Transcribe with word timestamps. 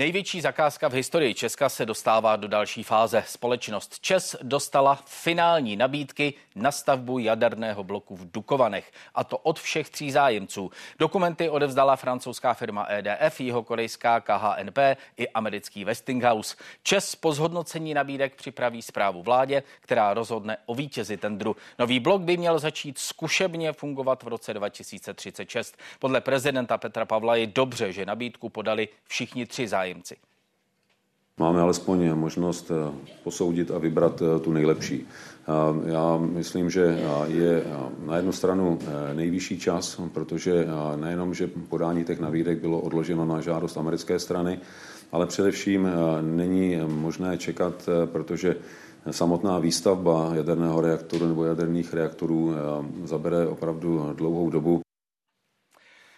Největší 0.00 0.40
zakázka 0.40 0.88
v 0.88 0.92
historii 0.92 1.34
Česka 1.34 1.68
se 1.68 1.86
dostává 1.86 2.36
do 2.36 2.48
další 2.48 2.82
fáze. 2.82 3.24
Společnost 3.26 4.00
ČES 4.00 4.36
dostala 4.42 4.98
finální 5.06 5.76
nabídky 5.76 6.34
na 6.54 6.72
stavbu 6.72 7.18
jaderného 7.18 7.84
bloku 7.84 8.16
v 8.16 8.30
Dukovanech, 8.30 8.92
a 9.14 9.24
to 9.24 9.38
od 9.38 9.60
všech 9.60 9.90
tří 9.90 10.10
zájemců. 10.10 10.70
Dokumenty 10.98 11.48
odevzdala 11.48 11.96
francouzská 11.96 12.54
firma 12.54 12.86
EDF, 12.88 13.40
jeho 13.40 13.62
korejská 13.62 14.20
KHNP 14.20 14.78
i 15.16 15.28
americký 15.28 15.84
Westinghouse. 15.84 16.56
ČES 16.82 17.16
po 17.16 17.32
zhodnocení 17.32 17.94
nabídek 17.94 18.34
připraví 18.34 18.82
zprávu 18.82 19.22
vládě, 19.22 19.62
která 19.80 20.14
rozhodne 20.14 20.56
o 20.66 20.74
vítězi 20.74 21.16
tendru. 21.16 21.56
Nový 21.78 22.00
blok 22.00 22.22
by 22.22 22.36
měl 22.36 22.58
začít 22.58 22.98
zkušebně 22.98 23.72
fungovat 23.72 24.22
v 24.22 24.28
roce 24.28 24.54
2036. 24.54 25.76
Podle 25.98 26.20
prezidenta 26.20 26.78
Petra 26.78 27.04
Pavla 27.04 27.36
je 27.36 27.46
dobře, 27.46 27.92
že 27.92 28.06
nabídku 28.06 28.48
podali 28.48 28.88
všichni 29.06 29.46
tři 29.46 29.68
zájemci 29.68 29.89
zájemci. 29.90 30.16
Máme 31.38 31.60
alespoň 31.60 32.14
možnost 32.14 32.70
eh, 32.70 32.92
posoudit 33.24 33.70
a 33.70 33.78
vybrat 33.78 34.22
eh, 34.22 34.40
tu 34.40 34.52
nejlepší. 34.52 35.06
Eh, 35.06 35.90
já 35.90 36.16
myslím, 36.16 36.70
že 36.70 36.98
je 37.26 37.64
na 38.06 38.16
jednu 38.16 38.32
stranu 38.32 38.78
nejvyšší 39.12 39.58
čas, 39.58 40.00
protože 40.12 40.66
nejenom, 40.96 41.34
že 41.34 41.50
podání 41.68 42.04
těch 42.04 42.20
navídek 42.20 42.60
bylo 42.60 42.80
odloženo 42.80 43.24
na 43.24 43.40
žádost 43.40 43.76
americké 43.76 44.18
strany, 44.18 44.60
ale 45.12 45.26
především 45.26 45.88
není 46.20 46.76
možné 46.86 47.38
čekat, 47.38 47.88
protože 48.12 48.56
samotná 49.10 49.58
výstavba 49.58 50.30
jaderného 50.34 50.80
reaktoru 50.80 51.26
nebo 51.26 51.44
jaderných 51.44 51.94
reaktorů 51.94 52.54
zabere 53.04 53.46
opravdu 53.46 54.12
dlouhou 54.16 54.50
dobu. 54.50 54.80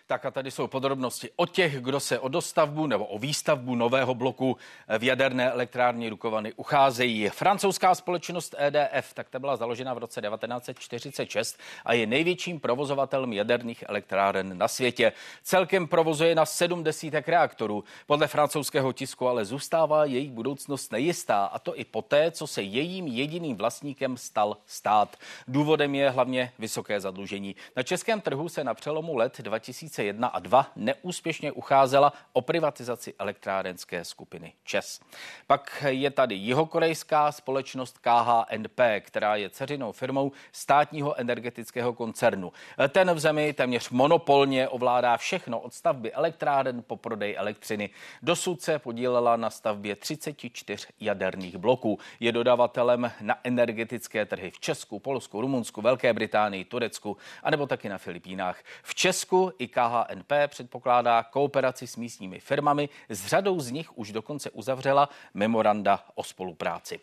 Tak 0.07 0.25
a 0.25 0.31
tady 0.31 0.51
jsou 0.51 0.67
podrobnosti 0.67 1.31
o 1.37 1.47
těch, 1.47 1.81
kdo 1.81 2.01
se 2.01 2.19
o 2.19 2.29
dostavbu 2.29 2.87
nebo 2.87 3.07
o 3.07 3.19
výstavbu 3.19 3.75
nového 3.75 4.15
bloku 4.15 4.57
v 4.99 5.03
jaderné 5.03 5.51
elektrárně 5.51 6.11
Dukovany 6.11 6.53
ucházejí. 6.53 7.29
Francouzská 7.29 7.95
společnost 7.95 8.55
EDF, 8.59 9.15
tak 9.15 9.29
ta 9.29 9.39
byla 9.39 9.57
založena 9.57 9.95
v 9.95 9.99
roce 9.99 10.21
1946 10.21 11.59
a 11.85 11.93
je 11.93 12.07
největším 12.07 12.61
provozovatelem 12.61 13.33
jaderných 13.33 13.85
elektráren 13.89 14.59
na 14.59 14.69
světě. 14.69 15.13
Celkem 15.43 15.89
provozuje 15.89 16.35
na 16.35 16.47
70 16.47 17.29
reaktorů. 17.29 17.85
Podle 18.07 18.27
francouzského 18.27 18.93
tisku 18.93 19.29
ale 19.29 19.45
zůstává 19.45 20.05
jejich 20.05 20.31
budoucnost 20.31 20.93
nejistá 20.93 21.45
a 21.45 21.59
to 21.59 21.79
i 21.79 21.85
poté, 21.85 22.31
co 22.31 22.47
se 22.47 22.63
jejím 22.63 23.07
jediným 23.07 23.57
vlastníkem 23.57 24.17
stal 24.17 24.57
stát. 24.67 25.17
Důvodem 25.49 25.95
je 25.95 26.11
hlavně 26.11 26.53
vysoké 26.59 27.01
zadlužení. 27.01 27.57
Na 27.77 27.83
českém 27.83 28.21
trhu 28.21 28.49
se 28.49 28.65
na 28.65 28.75
přelomu 28.75 29.17
let 29.17 29.41
2000 29.41 30.02
1 30.05 30.29
a 30.29 30.39
2 30.39 30.73
neúspěšně 30.77 31.53
ucházela 31.53 32.13
o 32.33 32.41
privatizaci 32.41 33.15
elektrárenské 33.19 34.05
skupiny 34.05 34.53
ČES. 34.65 35.01
Pak 35.47 35.85
je 35.89 36.11
tady 36.11 36.35
jihokorejská 36.35 37.33
společnost 37.33 37.99
KHNP, 37.99 38.81
která 39.01 39.37
je 39.37 39.51
ceřinou 39.51 39.93
firmou 39.93 40.33
státního 40.53 41.21
energetického 41.21 41.93
koncernu. 41.93 42.53
Ten 42.89 43.15
v 43.15 43.19
zemi 43.19 43.53
téměř 43.53 43.91
monopolně 43.91 44.69
ovládá 44.69 45.17
všechno 45.17 45.61
od 45.61 45.75
stavby 45.75 46.13
elektráren 46.13 46.83
po 46.83 46.97
prodej 46.97 47.35
elektřiny. 47.39 47.91
Dosud 48.23 48.63
se 48.63 48.79
podílela 48.79 49.37
na 49.37 49.51
stavbě 49.51 49.97
34 49.97 50.89
jaderných 51.01 51.57
bloků. 51.57 51.99
Je 52.21 52.33
dodavatelem 52.33 53.13
na 53.21 53.39
energetické 53.45 54.27
trhy 54.27 54.51
v 54.51 54.61
Česku, 54.61 54.99
Polsku, 54.99 55.41
Rumunsku, 55.41 55.83
Velké 55.83 56.13
Británii, 56.13 56.65
Turecku 56.65 57.17
a 57.43 57.51
nebo 57.51 57.67
taky 57.67 57.89
na 57.89 57.99
Filipínách. 57.99 58.59
V 58.83 58.95
Česku 58.95 59.53
i 59.59 59.69
KHNP 59.69 59.82
KHNP 59.89 60.33
předpokládá 60.49 61.23
kooperaci 61.23 61.87
s 61.87 61.97
místními 61.97 62.41
firmami, 62.41 62.89
s 63.09 63.27
řadou 63.27 63.61
z 63.61 63.71
nich 63.71 63.99
už 63.99 64.13
dokonce 64.13 64.51
uzavřela 64.51 65.09
memoranda 65.35 66.05
o 66.15 66.25
spolupráci. 66.25 67.01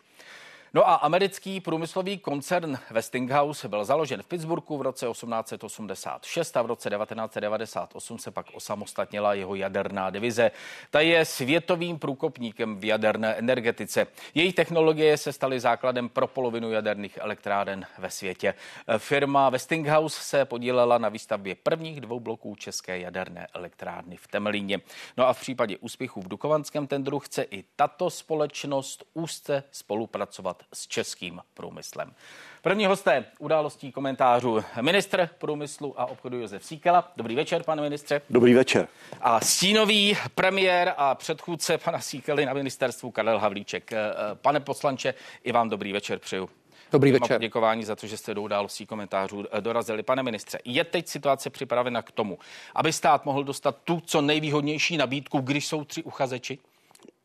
No 0.74 0.88
a 0.88 0.94
americký 0.94 1.60
průmyslový 1.60 2.18
koncern 2.18 2.78
Westinghouse 2.90 3.68
byl 3.68 3.84
založen 3.84 4.22
v 4.22 4.26
Pittsburghu 4.26 4.78
v 4.78 4.82
roce 4.82 5.06
1886 5.06 6.56
a 6.56 6.62
v 6.62 6.66
roce 6.66 6.90
1998 6.90 8.18
se 8.18 8.30
pak 8.30 8.46
osamostatnila 8.54 9.34
jeho 9.34 9.54
jaderná 9.54 10.10
divize. 10.10 10.50
Ta 10.90 11.00
je 11.00 11.24
světovým 11.24 11.98
průkopníkem 11.98 12.80
v 12.80 12.84
jaderné 12.84 13.34
energetice. 13.34 14.06
Její 14.34 14.52
technologie 14.52 15.16
se 15.16 15.32
staly 15.32 15.60
základem 15.60 16.08
pro 16.08 16.26
polovinu 16.26 16.72
jaderných 16.72 17.18
elektráren 17.22 17.86
ve 17.98 18.10
světě. 18.10 18.54
Firma 18.98 19.50
Westinghouse 19.50 20.20
se 20.22 20.44
podílela 20.44 20.98
na 20.98 21.08
výstavbě 21.08 21.54
prvních 21.54 22.00
dvou 22.00 22.20
bloků 22.20 22.54
české 22.56 22.98
jaderné 22.98 23.46
elektrárny 23.54 24.16
v 24.16 24.28
Temelíně. 24.28 24.80
No 25.16 25.28
a 25.28 25.32
v 25.32 25.40
případě 25.40 25.78
úspěchu 25.78 26.20
v 26.20 26.28
Dukovanském 26.28 26.86
tendru 26.86 27.18
chce 27.18 27.42
i 27.42 27.64
tato 27.76 28.10
společnost 28.10 29.04
úzce 29.14 29.62
spolupracovat 29.70 30.59
s 30.74 30.86
českým 30.86 31.40
průmyslem. 31.54 32.14
První 32.62 32.86
hosté 32.86 33.24
událostí 33.38 33.92
komentářů 33.92 34.64
ministr 34.80 35.28
průmyslu 35.38 36.00
a 36.00 36.06
obchodu 36.06 36.38
Josef 36.38 36.64
Síkela. 36.64 37.12
Dobrý 37.16 37.34
večer, 37.34 37.62
pane 37.62 37.82
ministře. 37.82 38.22
Dobrý 38.30 38.54
večer. 38.54 38.88
A 39.20 39.40
stínový 39.40 40.16
premiér 40.34 40.94
a 40.96 41.14
předchůdce 41.14 41.78
pana 41.78 42.00
Síkely 42.00 42.46
na 42.46 42.52
ministerstvu 42.52 43.10
Karel 43.10 43.38
Havlíček. 43.38 43.92
Eh, 43.92 43.98
pane 44.34 44.60
poslanče, 44.60 45.14
i 45.44 45.52
vám 45.52 45.68
dobrý 45.68 45.92
večer 45.92 46.18
přeju. 46.18 46.48
Dobrý 46.92 47.12
večer. 47.12 47.40
Děkování 47.40 47.84
za 47.84 47.96
to, 47.96 48.06
že 48.06 48.16
jste 48.16 48.34
do 48.34 48.42
událostí 48.42 48.86
komentářů 48.86 49.44
eh, 49.50 49.60
dorazili. 49.60 50.02
Pane 50.02 50.22
ministře, 50.22 50.58
je 50.64 50.84
teď 50.84 51.08
situace 51.08 51.50
připravena 51.50 52.02
k 52.02 52.12
tomu, 52.12 52.38
aby 52.74 52.92
stát 52.92 53.24
mohl 53.24 53.44
dostat 53.44 53.76
tu 53.84 54.02
co 54.06 54.20
nejvýhodnější 54.20 54.96
nabídku, 54.96 55.40
když 55.40 55.66
jsou 55.66 55.84
tři 55.84 56.02
uchazeči? 56.02 56.58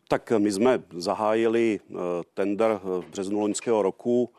Tak 0.07 0.31
my 0.37 0.51
jsme 0.51 0.83
zahájili 0.97 1.79
eh, 1.79 1.95
tender 2.33 2.71
eh, 2.71 2.79
v 3.01 3.05
březnu 3.09 3.39
loňského 3.39 3.81
roku 3.81 4.29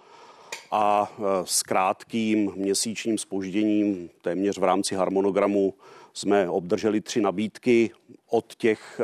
a 0.70 1.12
eh, 1.18 1.22
s 1.44 1.62
krátkým 1.62 2.52
měsíčním 2.56 3.18
spožděním, 3.18 4.10
téměř 4.22 4.58
v 4.58 4.64
rámci 4.64 4.94
harmonogramu, 4.94 5.74
jsme 6.12 6.48
obdrželi 6.50 7.00
tři 7.00 7.20
nabídky 7.20 7.90
od 8.30 8.54
těch 8.54 9.00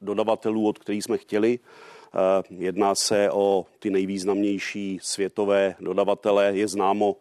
dodavatelů, 0.00 0.68
od 0.68 0.78
kterých 0.78 1.04
jsme 1.04 1.18
chtěli. 1.18 1.58
Jedná 2.50 2.94
se 2.94 3.30
o 3.30 3.66
ty 3.78 3.90
nejvýznamnější 3.90 4.98
světové 5.02 5.74
dodavatele. 5.80 6.52
Je 6.54 6.68
známo, 6.68 7.16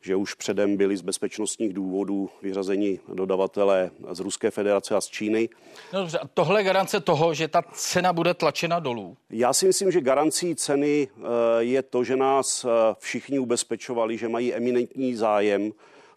že 0.00 0.16
už 0.16 0.34
předem 0.34 0.76
byli 0.76 0.96
z 0.96 1.00
bezpečnostních 1.00 1.72
důvodů 1.72 2.30
vyřazeni 2.42 3.00
dodavatelé 3.14 3.90
z 4.12 4.20
Ruské 4.20 4.50
federace 4.50 4.96
a 4.96 5.00
z 5.00 5.06
Číny. 5.06 5.48
No 5.92 6.00
dobře, 6.00 6.18
a 6.18 6.28
tohle 6.34 6.60
je 6.60 6.64
garance 6.64 7.00
toho, 7.00 7.34
že 7.34 7.48
ta 7.48 7.62
cena 7.72 8.12
bude 8.12 8.34
tlačena 8.34 8.78
dolů? 8.78 9.16
Já 9.30 9.52
si 9.52 9.66
myslím, 9.66 9.90
že 9.90 10.00
garancí 10.00 10.54
ceny 10.54 11.08
eh, 11.08 11.22
je 11.58 11.82
to, 11.82 12.04
že 12.04 12.16
nás 12.16 12.64
eh, 12.64 12.68
všichni 12.98 13.38
ubezpečovali, 13.38 14.18
že 14.18 14.28
mají 14.28 14.54
eminentní 14.54 15.14
zájem 15.14 15.72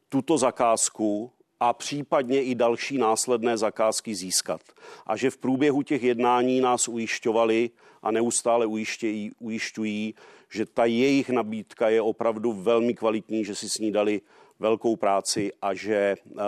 tuto 0.09 0.37
zakázku 0.37 1.31
a 1.63 1.73
případně 1.73 2.43
i 2.43 2.55
další 2.55 2.97
následné 2.97 3.57
zakázky 3.57 4.15
získat. 4.15 4.61
A 5.07 5.15
že 5.17 5.29
v 5.29 5.37
průběhu 5.37 5.81
těch 5.81 6.03
jednání 6.03 6.61
nás 6.61 6.87
ujišťovali 6.87 7.69
a 8.01 8.11
neustále 8.11 8.65
ujištějí, 8.65 9.31
ujišťují, 9.39 10.15
že 10.49 10.65
ta 10.65 10.85
jejich 10.85 11.29
nabídka 11.29 11.89
je 11.89 12.01
opravdu 12.01 12.53
velmi 12.53 12.93
kvalitní, 12.93 13.45
že 13.45 13.55
si 13.55 13.69
s 13.69 13.77
ní 13.77 13.91
dali 13.91 14.21
velkou 14.59 14.95
práci 14.95 15.51
a 15.61 15.73
že 15.73 16.15
uh, 16.25 16.41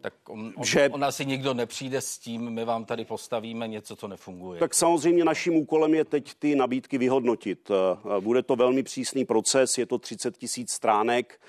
tak 0.00 0.14
on, 0.28 0.52
on, 0.56 0.64
že, 0.64 0.88
on 0.88 1.04
asi 1.04 1.26
nikdo 1.26 1.54
nepřijde 1.54 2.00
s 2.00 2.18
tím, 2.18 2.50
my 2.50 2.64
vám 2.64 2.84
tady 2.84 3.04
postavíme 3.04 3.68
něco, 3.68 3.96
co 3.96 4.08
nefunguje. 4.08 4.60
Tak 4.60 4.74
samozřejmě 4.74 5.24
naším 5.24 5.56
úkolem 5.56 5.94
je 5.94 6.04
teď 6.04 6.34
ty 6.38 6.56
nabídky 6.56 6.98
vyhodnotit. 6.98 7.70
Eh, 7.70 8.20
bude 8.20 8.42
to 8.42 8.56
velmi 8.56 8.82
přísný 8.82 9.24
proces, 9.24 9.78
je 9.78 9.86
to 9.86 9.98
30 9.98 10.36
tisíc 10.36 10.72
stránek, 10.72 11.40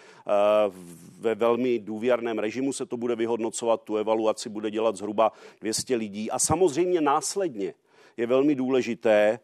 ve 1.19 1.35
velmi 1.35 1.79
důvěrném 1.79 2.39
režimu 2.39 2.73
se 2.73 2.85
to 2.85 2.97
bude 2.97 3.15
vyhodnocovat, 3.15 3.83
tu 3.83 3.97
evaluaci 3.97 4.49
bude 4.49 4.71
dělat 4.71 4.95
zhruba 4.95 5.31
200 5.61 5.95
lidí 5.95 6.31
a 6.31 6.39
samozřejmě 6.39 7.01
následně 7.01 7.73
je 8.17 8.27
velmi 8.27 8.55
důležité 8.55 9.39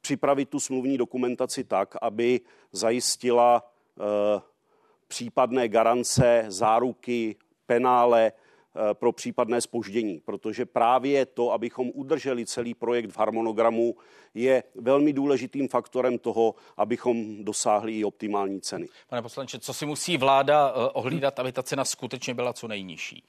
připravit 0.00 0.48
tu 0.48 0.60
smluvní 0.60 0.98
dokumentaci 0.98 1.64
tak, 1.64 1.94
aby 2.02 2.40
zajistila 2.72 3.62
eh, 3.98 4.40
případné 5.10 5.68
garance, 5.68 6.44
záruky, 6.48 7.36
penále 7.66 8.32
eh, 8.32 8.94
pro 8.94 9.12
případné 9.12 9.60
spoždění, 9.60 10.20
protože 10.24 10.66
právě 10.66 11.26
to, 11.26 11.52
abychom 11.52 11.90
udrželi 11.94 12.46
celý 12.46 12.74
projekt 12.74 13.10
v 13.10 13.18
harmonogramu, 13.18 13.94
je 14.34 14.62
velmi 14.74 15.12
důležitým 15.12 15.68
faktorem 15.68 16.18
toho, 16.18 16.54
abychom 16.76 17.44
dosáhli 17.44 17.98
i 17.98 18.04
optimální 18.04 18.60
ceny. 18.60 18.88
Pane 19.08 19.22
poslanče, 19.22 19.58
co 19.58 19.74
si 19.74 19.86
musí 19.86 20.16
vláda 20.16 20.70
eh, 20.70 20.88
ohlídat, 20.92 21.38
aby 21.38 21.52
ta 21.52 21.62
cena 21.62 21.84
skutečně 21.84 22.34
byla 22.34 22.52
co 22.52 22.68
nejnižší? 22.68 23.22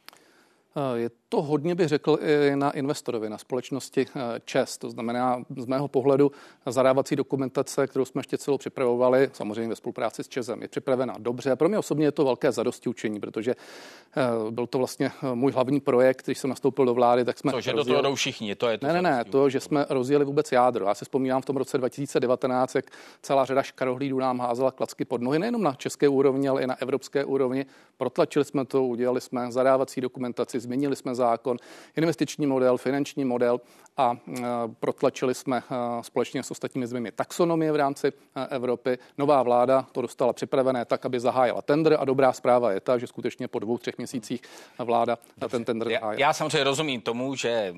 Je 0.95 1.09
to 1.29 1.41
hodně 1.41 1.75
bych 1.75 1.88
řekl 1.88 2.18
i 2.21 2.56
na 2.56 2.71
investorovi, 2.71 3.29
na 3.29 3.38
společnosti 3.38 4.06
eh, 4.15 4.39
ČES. 4.45 4.77
To 4.77 4.89
znamená 4.89 5.44
z 5.57 5.65
mého 5.65 5.88
pohledu 5.88 6.31
zadávací 6.65 7.15
dokumentace, 7.15 7.88
kterou 7.88 8.06
jsme 8.06 8.19
ještě 8.19 8.38
celou 8.38 8.57
připravovali, 8.57 9.29
samozřejmě 9.33 9.69
ve 9.69 9.75
spolupráci 9.75 10.23
s 10.23 10.27
ČESem, 10.27 10.62
je 10.62 10.68
připravena 10.68 11.15
dobře. 11.19 11.56
Pro 11.56 11.69
mě 11.69 11.79
osobně 11.79 12.06
je 12.06 12.12
to 12.12 12.25
velké 12.25 12.51
zadosti 12.51 12.89
učení, 12.89 13.19
protože 13.19 13.51
eh, 13.51 14.51
byl 14.51 14.68
to 14.68 14.77
vlastně 14.77 15.12
eh, 15.23 15.35
můj 15.35 15.51
hlavní 15.51 15.79
projekt, 15.79 16.25
když 16.25 16.38
jsem 16.38 16.50
nastoupil 16.50 16.85
do 16.85 16.94
vlády, 16.94 17.25
tak 17.25 17.38
jsme. 17.38 17.51
To, 17.51 17.62
že 17.62 17.71
rozjeli... 17.71 17.95
do 17.95 18.01
toho 18.01 18.12
jdou 18.12 18.15
všichni, 18.15 18.56
to 18.56 18.67
je 18.67 18.77
to. 18.77 18.88
Ne, 18.88 18.94
ne, 18.94 19.01
ne, 19.01 19.25
to, 19.25 19.50
že 19.50 19.59
jsme 19.59 19.85
rozjeli 19.89 20.25
vůbec 20.25 20.51
jádro. 20.51 20.85
Já 20.85 20.95
si 20.95 21.06
vzpomínám 21.06 21.41
v 21.41 21.45
tom 21.45 21.57
roce 21.57 21.77
2019, 21.77 22.75
jak 22.75 22.85
celá 23.21 23.45
řada 23.45 23.63
škarohlídů 23.63 24.19
nám 24.19 24.39
házela 24.39 24.71
klacky 24.71 25.06
pod 25.06 25.21
nohy, 25.21 25.39
nejenom 25.39 25.63
na 25.63 25.74
české 25.74 26.09
úrovni, 26.09 26.50
ale 26.50 26.63
i 26.63 26.67
na 26.67 26.81
evropské 26.81 27.25
úrovni. 27.25 27.65
Protlačili 27.97 28.45
jsme 28.45 28.65
to, 28.65 28.83
udělali 28.83 29.21
jsme 29.21 29.51
zadávací 29.51 30.01
dokumentaci, 30.01 30.60
změnili 30.61 30.95
jsme 30.95 31.15
zákon, 31.15 31.57
investiční 31.95 32.47
model, 32.47 32.77
finanční 32.77 33.25
model 33.25 33.61
a 33.97 34.17
e, 34.37 34.41
protlačili 34.79 35.35
jsme 35.35 35.57
e, 35.57 36.03
společně 36.03 36.43
s 36.43 36.51
ostatními 36.51 36.87
zeměmi 36.87 37.11
taxonomie 37.11 37.71
v 37.71 37.75
rámci 37.75 38.07
e, 38.07 38.47
Evropy. 38.47 38.97
Nová 39.17 39.43
vláda 39.43 39.87
to 39.91 40.01
dostala 40.01 40.33
připravené 40.33 40.85
tak, 40.85 41.05
aby 41.05 41.19
zahájila 41.19 41.61
tender 41.61 41.97
a 41.99 42.05
dobrá 42.05 42.33
zpráva 42.33 42.71
je 42.71 42.79
ta, 42.79 42.97
že 42.97 43.07
skutečně 43.07 43.47
po 43.47 43.59
dvou, 43.59 43.77
třech 43.77 43.97
měsících 43.97 44.41
vláda 44.79 45.17
Dobře. 45.37 45.57
ten 45.57 45.65
tender 45.65 45.87
zahájila. 45.87 46.13
Já, 46.13 46.19
já 46.19 46.33
samozřejmě 46.33 46.63
rozumím 46.63 47.01
tomu, 47.01 47.35
že 47.35 47.73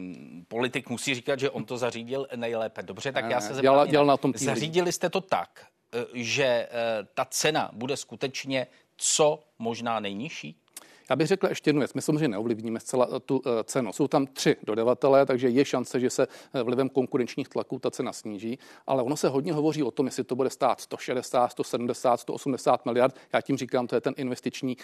politik 0.47 0.89
musí 0.89 1.15
říkat, 1.15 1.39
že 1.39 1.49
on 1.49 1.65
to 1.65 1.77
zařídil 1.77 2.27
nejlépe. 2.35 2.83
Dobře, 2.83 3.11
tak 3.11 3.25
ne, 3.25 3.31
já 3.31 3.41
se 3.41 3.53
zeptám. 3.53 3.87
Dělal, 3.87 4.05
na 4.05 4.17
tom 4.17 4.33
Zařídili 4.35 4.91
jste 4.91 5.09
to 5.09 5.21
tak, 5.21 5.65
že 6.13 6.67
ta 7.13 7.25
cena 7.25 7.69
bude 7.73 7.97
skutečně 7.97 8.67
co 8.97 9.43
možná 9.59 9.99
nejnižší? 9.99 10.62
Já 11.09 11.15
bych 11.15 11.27
řekl 11.27 11.47
ještě 11.47 11.69
jednu 11.69 11.79
věc. 11.79 11.93
My 11.93 12.01
samozřejmě 12.01 12.27
neovlivníme 12.27 12.79
zcela 12.79 13.07
eh, 13.15 13.19
tu 13.19 13.41
eh, 13.45 13.63
cenu. 13.63 13.93
Jsou 13.93 14.07
tam 14.07 14.27
tři 14.27 14.55
dodavatelé, 14.63 15.25
takže 15.25 15.49
je 15.49 15.65
šance, 15.65 15.99
že 15.99 16.09
se 16.09 16.27
eh, 16.53 16.63
vlivem 16.63 16.89
konkurenčních 16.89 17.49
tlaků 17.49 17.79
ta 17.79 17.91
cena 17.91 18.13
sníží, 18.13 18.59
ale 18.87 19.03
ono 19.03 19.17
se 19.17 19.29
hodně 19.29 19.53
hovoří 19.53 19.83
o 19.83 19.91
tom, 19.91 20.05
jestli 20.05 20.23
to 20.23 20.35
bude 20.35 20.49
stát 20.49 20.81
160, 20.81 21.51
170, 21.51 22.19
180 22.19 22.85
miliard. 22.85 23.15
Já 23.33 23.41
tím 23.41 23.57
říkám, 23.57 23.87
to 23.87 23.95
je 23.95 24.01
ten 24.01 24.13
investiční 24.17 24.77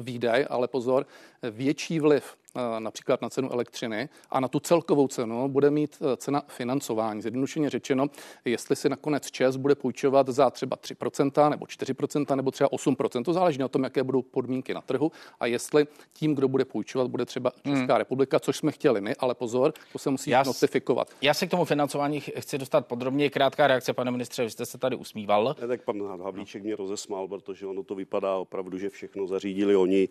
výdaj, 0.00 0.46
ale 0.50 0.68
pozor, 0.68 1.06
větší 1.42 2.00
vliv 2.00 2.36
například 2.78 3.22
na 3.22 3.30
cenu 3.30 3.52
elektřiny 3.52 4.08
a 4.30 4.40
na 4.40 4.48
tu 4.48 4.60
celkovou 4.60 5.08
cenu 5.08 5.48
bude 5.48 5.70
mít 5.70 6.02
e, 6.12 6.16
cena 6.16 6.42
financování. 6.48 7.22
Zjednodušeně 7.22 7.70
řečeno, 7.70 8.06
jestli 8.44 8.76
si 8.76 8.88
nakonec 8.88 9.30
ČES 9.30 9.56
bude 9.56 9.74
půjčovat 9.74 10.28
za 10.28 10.50
třeba 10.50 10.76
3% 10.76 11.50
nebo 11.50 11.66
4% 11.66 12.36
nebo 12.36 12.50
třeba 12.50 12.68
8%, 12.70 13.24
to 13.24 13.32
záleží 13.32 13.58
na 13.58 13.68
tom, 13.68 13.84
jaké 13.84 14.02
budou 14.02 14.22
podmínky 14.22 14.74
na 14.74 14.80
trhu 14.80 15.12
a 15.40 15.46
jestli 15.46 15.86
tím, 16.12 16.34
kdo 16.34 16.48
bude 16.48 16.64
půjčovat, 16.64 17.08
bude 17.08 17.24
třeba 17.24 17.52
hmm. 17.64 17.76
Česká 17.76 17.94
hmm. 17.94 17.98
republika, 17.98 18.40
což 18.40 18.56
jsme 18.56 18.72
chtěli 18.72 19.00
my, 19.00 19.16
ale 19.16 19.34
pozor, 19.34 19.72
to 19.92 19.98
se 19.98 20.10
musí 20.10 20.30
já, 20.30 20.42
notifikovat. 20.42 21.10
Já 21.22 21.34
se 21.34 21.46
k 21.46 21.50
tomu 21.50 21.64
financování 21.64 22.20
chci 22.20 22.58
dostat 22.58 22.86
podrobně. 22.86 23.30
Krátká 23.30 23.66
reakce, 23.66 23.92
pane 23.92 24.10
ministře, 24.10 24.44
vy 24.44 24.50
jste 24.50 24.66
se 24.66 24.78
tady 24.78 24.96
usmíval. 24.96 25.56
Ne, 25.60 25.68
tak 25.68 25.82
pan 25.82 26.22
Havlíček 26.22 26.62
mě 26.62 26.76
rozesmál, 26.76 27.28
protože 27.28 27.66
ono 27.66 27.82
to 27.82 27.94
vypadá 27.94 28.36
opravdu, 28.36 28.78
že 28.78 28.90
všechno 28.90 29.26
zařídili 29.26 29.76
oni, 29.76 30.02
e, 30.02 30.08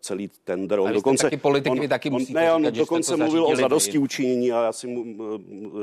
celý 0.00 0.30
tender. 0.44 0.80
On 0.80 0.92
dokonce, 0.92 1.26
taky 1.26 1.36
politik 1.70 1.80
on, 1.80 1.80
vy 1.80 1.88
taky 1.88 2.10
musíte 2.10 2.52
on, 2.52 2.62
ne, 2.62 2.68
on 2.68 2.74
říkat, 2.74 2.78
dokonce 2.78 3.16
mluvil 3.16 3.46
o 3.46 3.56
zadosti 3.56 3.98
učinění 3.98 4.52
a 4.52 4.64
já, 4.64 4.72
si 4.72 4.86
mu, 4.86 5.04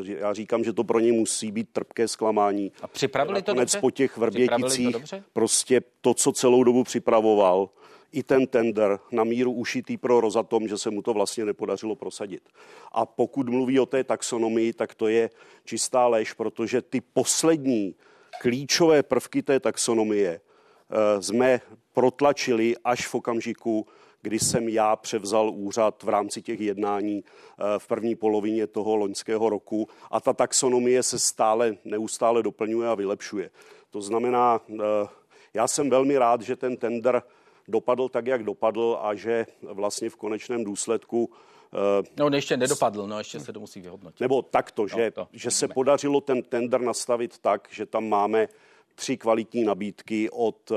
já 0.05 0.33
říkám, 0.33 0.63
že 0.63 0.73
to 0.73 0.83
pro 0.83 0.99
ně 0.99 1.13
musí 1.13 1.51
být 1.51 1.69
trpké 1.71 2.07
zklamání. 2.07 2.71
A 2.81 2.87
připravili 2.87 3.41
to 3.41 3.53
dobře? 3.53 3.79
po 3.79 3.91
těch 3.91 4.17
vrběticích 4.17 4.95
prostě 5.33 5.81
to, 6.01 6.13
co 6.13 6.31
celou 6.31 6.63
dobu 6.63 6.83
připravoval, 6.83 7.69
i 8.11 8.23
ten 8.23 8.47
tender 8.47 8.99
na 9.11 9.23
míru 9.23 9.51
ušitý 9.51 9.97
pro 9.97 10.21
Rozatom, 10.21 10.67
že 10.67 10.77
se 10.77 10.89
mu 10.89 11.01
to 11.01 11.13
vlastně 11.13 11.45
nepodařilo 11.45 11.95
prosadit. 11.95 12.49
A 12.91 13.05
pokud 13.05 13.49
mluví 13.49 13.79
o 13.79 13.85
té 13.85 14.03
taxonomii, 14.03 14.73
tak 14.73 14.95
to 14.95 15.07
je 15.07 15.29
čistá 15.65 16.07
lež, 16.07 16.33
protože 16.33 16.81
ty 16.81 17.01
poslední 17.01 17.95
klíčové 18.41 19.03
prvky 19.03 19.43
té 19.43 19.59
taxonomie 19.59 20.39
eh, 20.39 21.21
jsme 21.21 21.61
protlačili 21.93 22.75
až 22.83 23.07
v 23.07 23.15
okamžiku, 23.15 23.87
kdy 24.21 24.39
jsem 24.39 24.69
já 24.69 24.95
převzal 24.95 25.49
úřad 25.49 26.03
v 26.03 26.09
rámci 26.09 26.41
těch 26.41 26.59
jednání 26.59 27.23
eh, 27.23 27.63
v 27.77 27.87
první 27.87 28.15
polovině 28.15 28.67
toho 28.67 28.95
loňského 28.95 29.49
roku 29.49 29.89
a 30.11 30.19
ta 30.19 30.33
taxonomie 30.33 31.03
se 31.03 31.19
stále, 31.19 31.77
neustále 31.85 32.43
doplňuje 32.43 32.89
a 32.89 32.95
vylepšuje. 32.95 33.49
To 33.89 34.01
znamená, 34.01 34.61
eh, 34.69 35.07
já 35.53 35.67
jsem 35.67 35.89
velmi 35.89 36.17
rád, 36.17 36.41
že 36.41 36.55
ten 36.55 36.77
tender 36.77 37.21
dopadl 37.67 38.09
tak, 38.09 38.27
jak 38.27 38.43
dopadl 38.43 38.99
a 39.01 39.15
že 39.15 39.45
vlastně 39.61 40.09
v 40.09 40.15
konečném 40.15 40.63
důsledku 40.63 41.31
eh, 41.73 42.03
No, 42.17 42.29
ještě 42.33 42.57
nedopadl, 42.57 43.07
no, 43.07 43.17
ještě 43.17 43.39
se 43.39 43.53
to 43.53 43.59
musí 43.59 43.81
vyhodnotit. 43.81 44.21
Nebo 44.21 44.41
takto, 44.41 44.87
že, 44.87 45.05
no, 45.05 45.11
to 45.11 45.27
že 45.33 45.51
se 45.51 45.67
podařilo 45.67 46.21
ten 46.21 46.43
tender 46.43 46.81
nastavit 46.81 47.37
tak, 47.37 47.67
že 47.71 47.85
tam 47.85 48.09
máme 48.09 48.47
tři 48.95 49.17
kvalitní 49.17 49.63
nabídky 49.63 50.29
od 50.29 50.71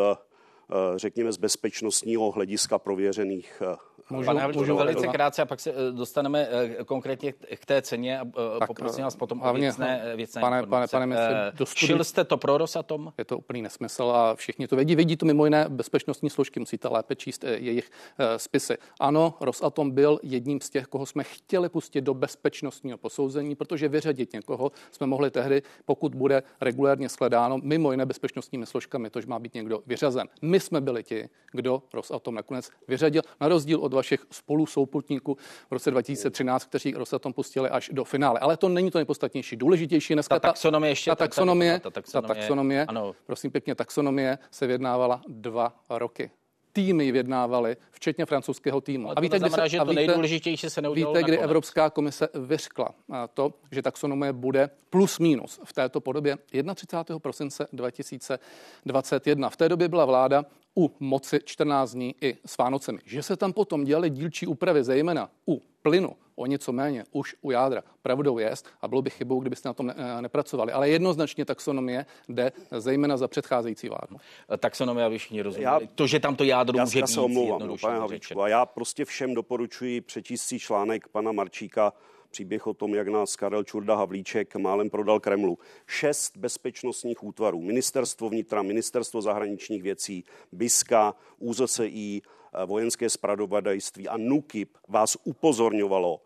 řekněme, 0.97 1.33
z 1.33 1.37
bezpečnostního 1.37 2.31
hlediska 2.31 2.79
prověřených 2.79 3.63
eh, 3.63 3.77
Můžu, 4.11 4.27
Pane 4.27 4.49
můžu 4.49 4.77
velice 4.77 5.07
krátce 5.07 5.43
a 5.43 5.47
pak 5.47 5.61
se 5.61 5.71
eh, 5.71 5.93
dostaneme 5.93 6.49
konkrétně 6.87 7.33
k 7.33 7.67
té 7.67 7.83
ceně 7.83 8.21
a 8.21 8.25
tak, 8.59 8.67
poprosím 8.67 9.05
vás 9.05 9.17
potom 9.17 9.43
o 9.43 9.53
věcné, 9.53 10.13
věcné 10.17 10.41
pane, 10.41 10.67
pane, 10.67 10.87
pane 10.89 11.07
ministře, 11.07 11.53
Šil 11.65 12.05
jste 12.05 12.25
to 12.25 12.37
pro 12.37 12.59
Rosatom? 12.59 13.13
Je 13.19 13.25
to 13.25 13.39
úplný 13.39 13.63
nesmysl 13.63 14.03
a 14.03 14.35
všichni 14.35 14.69
to 14.69 14.77
vědí. 14.77 14.97
Vědí 14.97 15.17
to 15.17 15.27
mimo 15.27 15.45
jiné 15.45 15.67
bezpečnostní 15.69 16.31
složky, 16.31 16.61
musíte 16.61 16.89
lépe 16.89 17.17
číst 17.17 17.45
jejich 17.45 17.91
spisy. 18.37 18.79
Ano, 19.01 19.35
Rosatom 19.41 19.91
byl 19.91 20.21
jedním 20.23 20.61
z 20.61 20.71
těch, 20.71 20.87
koho 20.87 21.07
jsme 21.07 21.25
chtěli 21.25 21.69
pustit 21.69 22.01
do 22.01 22.15
bezpečnostního 22.15 22.99
posouzení, 22.99 23.55
protože 23.55 23.89
vyřadit 23.89 24.33
někoho 24.33 24.73
jsme 24.91 25.07
mohli 25.07 25.31
tehdy, 25.31 25.63
pokud 25.85 26.15
bude 26.15 26.43
regulérně 26.61 27.09
sledáno 27.09 27.59
mimo 27.63 27.91
jiné 27.91 28.07
bezpečnostními 28.07 28.67
složkami, 28.67 29.11
tož 29.11 29.27
má 29.27 29.39
být 29.39 29.55
někdo 29.55 29.83
vyřazen. 29.87 30.29
My 30.43 30.61
jsme 30.61 30.81
byli 30.81 31.03
ti, 31.03 31.29
kdo 31.53 31.83
Rosatom 31.93 32.35
nakonec 32.35 32.71
vyřadil, 32.89 33.23
na 33.41 33.49
rozdíl 33.49 33.81
od 33.81 33.93
vašich 34.01 34.27
spolu 34.31 34.67
souputníků 34.67 35.37
v 35.71 35.73
roce 35.73 35.91
2013, 35.91 36.65
kteří 36.65 36.95
Rosatom 36.95 37.33
pustili 37.33 37.69
až 37.69 37.91
do 37.93 38.05
finále. 38.05 38.41
Ale 38.41 38.57
to 38.57 38.69
není 38.69 38.91
to 38.91 38.99
nejpodstatnější. 38.99 39.57
Důležitější 39.57 40.15
dneska 40.15 40.41
ta 40.41 40.49
taxonomie, 40.49 40.91
ještě 40.91 41.11
ta 41.11 41.15
taxonomie, 41.15 41.81
ta 41.81 41.91
taxonomie, 41.91 42.29
ta 42.29 42.35
taxonomie 42.35 42.85
ano. 42.87 43.15
prosím 43.27 43.51
pěkně, 43.51 43.75
taxonomie 43.75 44.39
se 44.51 44.67
vyjednávala 44.67 45.23
dva 45.29 45.77
roky 45.91 46.31
týmy 46.73 47.13
vyjednávaly, 47.13 47.77
včetně 47.91 48.27
francouzského 48.27 48.81
týmu. 48.81 49.07
Ale 49.07 49.15
a 49.17 49.21
víte, 49.21 49.39
kdy 49.39 49.51
se, 49.51 49.69
že 49.69 49.79
to 49.79 49.93
nejdůležitější 49.93 50.71
se 50.71 50.81
Víte, 50.81 51.09
kdy 51.11 51.21
nakonec. 51.21 51.41
Evropská 51.41 51.91
komise 51.91 52.29
vyřkla 52.35 52.89
to, 53.35 53.55
že 53.73 53.83
taxonomie 53.83 54.33
bude 54.33 54.71
plus 54.91 55.19
minus 55.19 55.61
v 55.65 55.73
této 55.73 56.01
podobě 56.01 56.39
31. 56.75 57.19
prosince 57.19 57.67
2021. 57.73 59.51
V 59.51 59.57
té 59.57 59.69
době 59.69 59.89
byla 59.89 60.05
vláda 60.05 60.45
u 60.79 60.91
moci 61.01 61.41
14 61.45 61.93
dní 61.93 62.15
i 62.21 62.37
s 62.47 62.59
Vánocemi. 62.59 62.99
Že 63.05 63.23
se 63.23 63.37
tam 63.37 63.53
potom 63.53 63.85
dělaly 63.85 64.11
dílčí 64.11 64.47
úpravy, 64.47 64.85
zejména 64.85 65.31
u 65.49 65.63
plynu, 65.83 66.17
o 66.37 66.47
něco 66.47 66.73
méně 66.73 67.05
už 67.13 67.35
u 67.41 67.51
jádra. 67.51 67.83
Pravdou 68.03 68.39
je, 68.39 68.53
a 68.81 68.89
bylo 68.89 69.03
by 69.03 69.11
chybou, 69.11 69.41
kdybyste 69.41 69.69
na 69.69 69.73
tom 69.73 69.87
ne, 69.87 69.95
eh, 69.97 70.23
nepracovali. 70.23 70.73
Ale 70.73 70.89
jednoznačně 70.89 71.45
taxonomie 71.45 72.07
jde 72.29 72.53
zejména 72.79 73.17
za 73.17 73.29
předcházející 73.29 73.89
vládu. 73.89 74.17
Eh, 74.53 74.57
taxonomie, 74.57 75.07
aby 75.07 75.19
všichni 75.19 75.43
rozuměli. 75.43 75.73
Já, 75.73 75.81
to, 75.95 76.07
že 76.07 76.21
tam 76.21 76.37
to 76.37 76.45
jádro 76.45 76.79
já, 76.79 76.85
může 76.85 76.99
já 76.99 77.07
být. 77.07 77.13
se 77.13 77.21
omlouvám, 77.21 77.67
no, 77.67 77.77
pane 77.81 77.99
Havlíčku, 77.99 78.43
a 78.43 78.49
já 78.49 78.67
prostě 78.67 79.05
všem 79.05 79.35
doporučuji 79.35 80.01
přečíst 80.01 80.43
si 80.43 80.59
článek 80.59 81.09
pana 81.09 81.33
Marčíka 81.33 81.93
příběh 82.31 82.67
o 82.67 82.75
tom, 82.75 82.95
jak 82.95 83.09
nás 83.09 83.37
Karel 83.37 83.65
Čurda 83.65 83.97
Havlíček 83.97 84.57
málem 84.57 84.91
prodal 84.91 85.21
Kremlu. 85.21 85.59
Šest 85.87 86.37
bezpečnostních 86.37 87.23
útvarů, 87.23 87.61
ministerstvo 87.61 88.29
vnitra, 88.29 88.63
ministerstvo 88.63 89.23
zahraničních 89.23 89.83
věcí, 89.83 90.25
BISKA, 90.53 91.15
UZSI, 91.39 92.23
eh, 92.23 92.67
vojenské 92.67 93.11
spravodajství 93.11 94.09
a 94.09 94.17
NUKIP 94.17 94.79
vás 94.89 95.17
upozorňovalo 95.25 96.21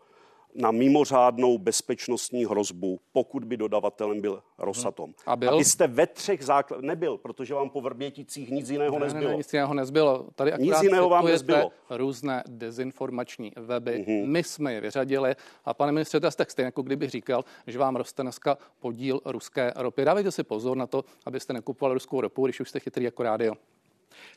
na 0.55 0.71
mimořádnou 0.71 1.57
bezpečnostní 1.57 2.45
hrozbu, 2.45 2.99
pokud 3.11 3.45
by 3.45 3.57
dodavatelem 3.57 4.21
byl 4.21 4.43
Rosatom. 4.57 5.13
A 5.25 5.35
byl? 5.35 5.49
A 5.49 5.57
vy 5.57 5.65
jste 5.65 5.87
ve 5.87 6.07
třech 6.07 6.45
základech, 6.45 6.85
nebyl, 6.85 7.17
protože 7.17 7.53
vám 7.53 7.69
po 7.69 7.81
Vrběticích 7.81 8.49
nic 8.49 8.69
jiného 8.69 8.99
ne, 8.99 9.05
nezbylo. 9.05 9.25
Ne, 9.25 9.31
ne, 9.31 9.37
nic 9.37 9.53
jiného 9.53 9.73
nezbylo. 9.73 10.27
Tady 10.35 10.51
nic 10.57 10.81
jiného 10.81 11.09
vám 11.09 11.25
nezbylo. 11.25 11.71
různé 11.89 12.43
dezinformační 12.47 13.51
weby. 13.55 14.05
Mm-hmm. 14.07 14.25
My 14.27 14.43
jsme 14.43 14.73
je 14.73 14.81
vyřadili 14.81 15.35
a 15.65 15.73
pane 15.73 15.91
ministře, 15.91 16.19
to 16.19 16.25
je 16.25 16.31
stejně, 16.31 16.65
jako 16.65 16.81
kdybych 16.81 17.09
říkal, 17.09 17.45
že 17.67 17.79
vám 17.79 17.95
roste 17.95 18.23
dneska 18.23 18.57
podíl 18.79 19.21
ruské 19.25 19.73
ropy. 19.75 20.05
Dávejte 20.05 20.31
si 20.31 20.43
pozor 20.43 20.77
na 20.77 20.87
to, 20.87 21.03
abyste 21.25 21.53
nekupovali 21.53 21.93
ruskou 21.93 22.21
ropu, 22.21 22.45
když 22.45 22.59
už 22.59 22.69
jste 22.69 22.79
chytrý 22.79 23.05
jako 23.05 23.23
rádio. 23.23 23.53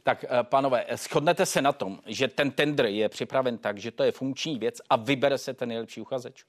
Tak, 0.02 0.24
eh, 0.24 0.28
pánové, 0.42 0.86
shodnete 0.96 1.46
se 1.46 1.62
na 1.62 1.72
tom, 1.72 1.98
že 2.06 2.28
ten 2.28 2.50
tender 2.50 2.86
je 2.86 3.08
připraven 3.08 3.58
tak, 3.58 3.78
že 3.78 3.90
to 3.90 4.02
je 4.02 4.12
funkční 4.12 4.58
věc 4.58 4.80
a 4.90 4.96
vybere 4.96 5.38
se 5.38 5.54
ten 5.54 5.68
nejlepší 5.68 6.00
uchazeč? 6.00 6.44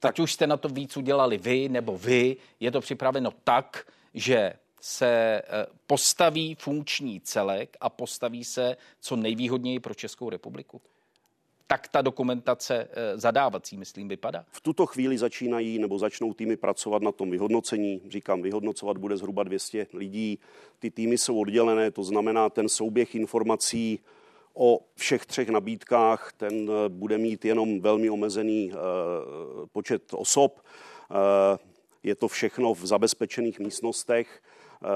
Tak. 0.00 0.10
Ať 0.10 0.18
už 0.18 0.32
jste 0.32 0.46
na 0.46 0.56
to 0.56 0.68
víc 0.68 0.96
udělali 0.96 1.38
vy 1.38 1.68
nebo 1.68 1.98
vy, 1.98 2.36
je 2.60 2.70
to 2.70 2.80
připraveno 2.80 3.30
tak, 3.44 3.86
že 4.14 4.52
se 4.80 5.06
eh, 5.06 5.42
postaví 5.86 6.54
funkční 6.54 7.20
celek 7.20 7.76
a 7.80 7.88
postaví 7.88 8.44
se 8.44 8.76
co 9.00 9.16
nejvýhodněji 9.16 9.80
pro 9.80 9.94
Českou 9.94 10.30
republiku? 10.30 10.82
Tak 11.66 11.88
ta 11.88 12.02
dokumentace 12.02 12.88
eh, 12.90 13.18
zadávací, 13.18 13.76
myslím, 13.76 14.08
vypadá? 14.08 14.44
V 14.50 14.60
tuto 14.60 14.86
chvíli 14.86 15.18
začínají 15.18 15.78
nebo 15.78 15.98
začnou 15.98 16.34
týmy 16.34 16.56
pracovat 16.56 17.02
na 17.02 17.12
tom 17.12 17.30
vyhodnocení. 17.30 18.00
Říkám, 18.08 18.42
vyhodnocovat 18.42 18.98
bude 18.98 19.16
zhruba 19.16 19.42
200 19.42 19.86
lidí. 19.92 20.38
Ty 20.78 20.90
týmy 20.90 21.18
jsou 21.18 21.40
oddělené, 21.40 21.90
to 21.90 22.02
znamená, 22.02 22.48
ten 22.50 22.68
souběh 22.68 23.14
informací 23.14 24.00
o 24.54 24.80
všech 24.94 25.26
třech 25.26 25.48
nabídkách, 25.48 26.32
ten 26.36 26.70
eh, 26.70 26.88
bude 26.88 27.18
mít 27.18 27.44
jenom 27.44 27.80
velmi 27.80 28.10
omezený 28.10 28.72
uh, 28.72 28.78
počet 29.72 30.02
osob. 30.14 30.60
Je 32.02 32.14
to 32.14 32.28
všechno 32.28 32.74
v 32.74 32.86
zabezpečených 32.86 33.58
místnostech. 33.60 34.42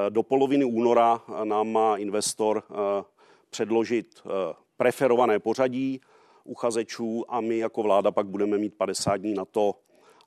Do 0.09 0.23
poloviny 0.23 0.65
února 0.65 1.23
nám 1.45 1.73
má 1.73 1.97
investor 1.97 2.63
předložit 3.51 4.23
preferované 4.77 5.39
pořadí 5.39 6.01
uchazečů 6.45 7.25
a 7.29 7.41
my 7.41 7.59
jako 7.59 7.83
vláda 7.83 8.11
pak 8.11 8.27
budeme 8.27 8.59
mít 8.59 8.75
50 8.75 9.17
dní 9.17 9.35
na 9.35 9.45
to, 9.45 9.75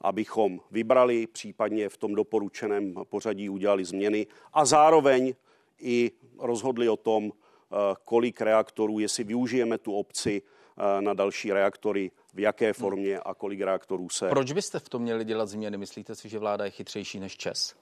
abychom 0.02 0.60
vybrali, 0.72 1.28
případně 1.28 1.90
v 1.90 1.98
tom 1.98 2.16
doporučeném 2.16 2.94
pořadí 3.10 3.50
udělali 3.50 3.86
změny 3.86 4.28
a 4.54 4.66
zároveň 4.66 5.34
i 5.80 6.12
rozhodli 6.40 6.90
o 6.90 6.98
tom, 6.98 7.32
eh, 7.32 7.76
kolik 8.06 8.42
reaktorů, 8.42 9.00
jestli 9.00 9.24
využijeme 9.24 9.78
tu 9.78 9.94
obci 9.94 10.42
eh, 10.78 11.02
na 11.02 11.14
další 11.14 11.54
reaktory, 11.54 12.12
v 12.34 12.40
jaké 12.40 12.74
formě 12.74 13.20
a 13.20 13.34
kolik 13.34 13.62
reaktorů 13.62 14.10
se. 14.10 14.30
Proč 14.30 14.52
byste 14.52 14.80
v 14.80 14.90
tom 14.90 15.02
měli 15.02 15.26
dělat 15.26 15.50
změny? 15.50 15.78
Myslíte 15.78 16.16
si, 16.16 16.30
že 16.30 16.40
vláda 16.40 16.66
je 16.66 16.72
chytřejší 16.72 17.20
než 17.20 17.38
Čes? 17.38 17.76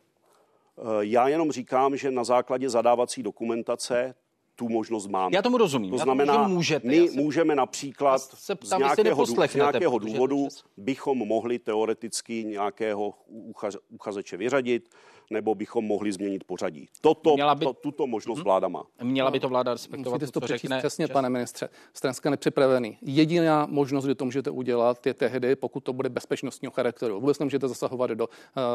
Eh, 0.77 0.81
já 0.99 1.27
jenom 1.27 1.51
říkám, 1.51 1.97
že 1.97 2.11
na 2.11 2.23
základě 2.23 2.69
zadávací 2.69 3.23
dokumentace 3.23 4.15
tu 4.55 4.69
možnost 4.69 5.07
máme. 5.07 5.35
Já 5.35 5.41
tomu 5.41 5.57
rozumím. 5.57 5.91
To 5.91 5.97
znamená, 5.97 6.43
tomu, 6.43 6.55
můžete, 6.55 6.87
my 6.87 7.09
se... 7.09 7.21
můžeme 7.21 7.55
například 7.55 8.19
se 8.21 8.55
z 8.63 8.77
nějakého, 8.77 9.25
z 9.25 9.55
nějakého 9.55 9.99
důvodu 9.99 10.47
bychom 10.77 11.17
mohli 11.17 11.59
teoreticky 11.59 12.43
nějakého 12.43 13.13
uchazeče 13.89 14.37
vyřadit, 14.37 14.89
nebo 15.31 15.55
bychom 15.55 15.85
mohli 15.85 16.11
změnit 16.11 16.43
pořadí. 16.43 16.87
Toto, 17.01 17.33
Měla 17.33 17.55
by... 17.55 17.65
to, 17.65 17.73
tuto 17.73 18.07
možnost 18.07 18.37
hmm. 18.37 18.43
vláda 18.43 18.67
má. 18.67 18.83
Měla 19.03 19.31
by 19.31 19.39
to 19.39 19.49
vláda 19.49 19.73
respektovat, 19.73 20.21
Musíte 20.21 20.31
to, 20.31 20.39
to 20.39 20.47
řekne. 20.47 20.77
Přesně, 20.79 21.07
čas. 21.07 21.13
pane 21.13 21.29
ministře. 21.29 21.69
Jste 21.93 22.07
dneska 22.07 22.29
nepřipravený. 22.29 22.97
Jediná 23.01 23.67
možnost, 23.69 24.05
kdy 24.05 24.15
to 24.15 24.25
můžete 24.25 24.49
udělat, 24.49 25.05
je 25.07 25.13
tehdy, 25.13 25.55
pokud 25.55 25.79
to 25.79 25.93
bude 25.93 26.09
bezpečnostního 26.09 26.71
charakteru. 26.71 27.19
Vůbec 27.19 27.39
nemůžete 27.39 27.67
zasahovat 27.67 28.11
do 28.11 28.27
uh, 28.27 28.33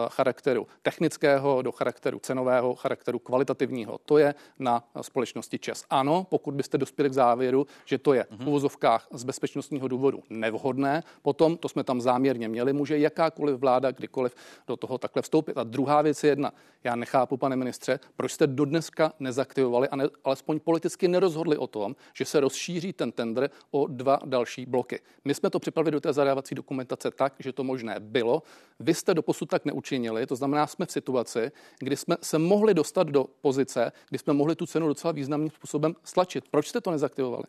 charakteru 0.09 0.67
technického, 0.83 1.63
do 1.63 1.73
charakteru 1.73 2.19
cenového, 2.19 2.75
charakteru 2.75 3.19
kvalitativního. 3.19 3.99
To 4.05 4.19
je 4.19 4.35
na 4.59 4.85
společnosti 5.01 5.59
ČES. 5.59 5.85
Ano, 5.91 6.27
pokud 6.31 6.55
byste 6.55 6.79
dospěli 6.79 7.11
k 7.11 7.13
závěru, 7.13 7.67
že 7.85 7.99
to 7.99 8.15
je 8.15 8.27
v 8.31 8.39
mhm. 8.39 8.49
uvozovkách 8.49 9.09
z 9.13 9.25
bezpečnostního 9.25 9.89
důvodu 9.89 10.23
nevhodné, 10.31 11.03
potom, 11.23 11.57
to 11.57 11.69
jsme 11.69 11.85
tam 11.85 12.01
záměrně 12.01 12.49
měli, 12.49 12.73
může 12.73 12.99
jakákoliv 12.99 13.57
vláda 13.57 13.91
kdykoliv 13.91 14.35
do 14.67 14.77
toho 14.77 14.99
takhle 14.99 15.23
vstoupit. 15.23 15.59
A 15.59 15.65
druhá 15.65 16.03
věc 16.03 16.25
je 16.25 16.31
jedna, 16.31 16.46
jedna. 16.47 16.77
Já 16.85 16.97
nechápu, 16.97 17.37
pane 17.37 17.57
ministře, 17.57 18.01
proč 18.17 18.33
jste 18.33 18.47
do 18.47 18.65
dneska 18.65 19.13
nezaktivovali 19.21 19.89
a 19.89 19.97
ne, 19.97 20.05
alespoň 20.25 20.61
politicky 20.61 21.09
nerozhodli 21.09 21.57
o 21.57 21.67
tom, 21.67 21.97
že 22.15 22.25
se 22.25 22.41
rozšíří 22.41 22.93
ten 22.93 23.13
tender 23.13 23.51
o 23.71 23.87
dva 23.87 24.19
další 24.25 24.67
bloky. 24.67 25.01
My 25.25 25.35
jsme 25.35 25.51
to 25.51 25.59
připravili 25.59 25.91
do 25.91 26.01
té 26.01 26.13
zadávací 26.13 26.55
dokumentace 26.55 27.11
tak, 27.11 27.35
že 27.39 27.53
to 27.53 27.65
možné 27.65 27.97
bylo. 28.01 28.43
Vy 28.81 28.95
jste 28.95 29.15
do 29.15 29.23
posud 29.23 29.49
tak 29.49 29.65
neučinili, 29.65 30.27
to 30.27 30.37
znamená, 30.37 30.67
jsme 30.67 30.87
v 30.87 30.93
situaci, 30.93 31.51
kdy 31.79 31.97
jsme 31.97 32.17
se 32.23 32.39
mohli 32.39 32.75
dostat 32.75 33.09
do 33.09 33.27
pozice, 33.41 33.93
kdy 34.09 34.19
jsme 34.19 34.33
mohli 34.33 34.55
tu 34.57 34.67
cenu 34.67 34.89
docela 34.89 35.13
významným 35.13 35.51
způsobem 35.51 35.95
stlačit. 36.05 36.45
Proč 36.51 36.69
jste 36.69 36.81
to 36.81 36.91
nezaktivovali? 36.91 37.45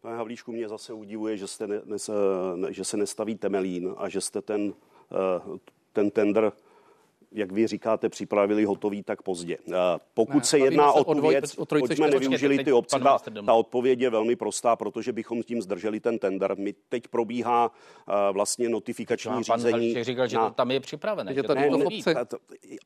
Pane 0.00 0.16
Havlíčku, 0.16 0.52
mě 0.52 0.68
zase 0.68 0.92
udivuje, 0.92 1.36
že, 1.36 1.46
jste 1.46 1.66
ne, 1.66 1.80
ne, 2.54 2.72
že 2.72 2.84
se 2.84 2.96
nestaví 2.96 3.34
temelín 3.34 3.94
a 3.96 4.08
že 4.08 4.20
jste 4.20 4.42
ten, 4.42 4.74
eh, 5.12 5.58
ten 5.92 6.10
tender 6.10 6.52
jak 7.34 7.52
vy 7.52 7.66
říkáte, 7.66 8.08
připravili 8.08 8.64
hotový 8.64 9.02
tak 9.02 9.22
pozdě. 9.22 9.58
Pokud 10.14 10.38
ne, 10.38 10.44
se 10.44 10.58
jedná 10.58 10.92
o 10.92 11.04
tu 11.04 11.28
věc, 11.28 11.58
o 11.58 11.66
jsme 11.86 12.10
nevyužili 12.10 12.64
ty 12.64 12.72
obce, 12.72 12.98
ta, 12.98 13.18
ta 13.46 13.54
odpověď 13.54 14.00
je 14.00 14.10
velmi 14.10 14.36
prostá, 14.36 14.76
protože 14.76 15.12
bychom 15.12 15.42
tím 15.42 15.62
zdrželi 15.62 16.00
ten 16.00 16.18
tender. 16.18 16.54
My 16.58 16.74
teď 16.88 17.08
probíhá 17.08 17.70
uh, 17.70 18.14
vlastně 18.32 18.68
notifikační 18.68 19.30
pan 19.30 19.42
řízení. 19.42 19.94
Pan 19.94 20.04
říkal, 20.04 20.28
že 20.28 20.36
na... 20.36 20.48
to 20.48 20.54
tam 20.54 20.70
je 20.70 20.80
připravené. 20.80 21.34
Že 21.34 21.42
to 21.42 21.54
ne, 21.54 21.70
ne, 21.70 22.24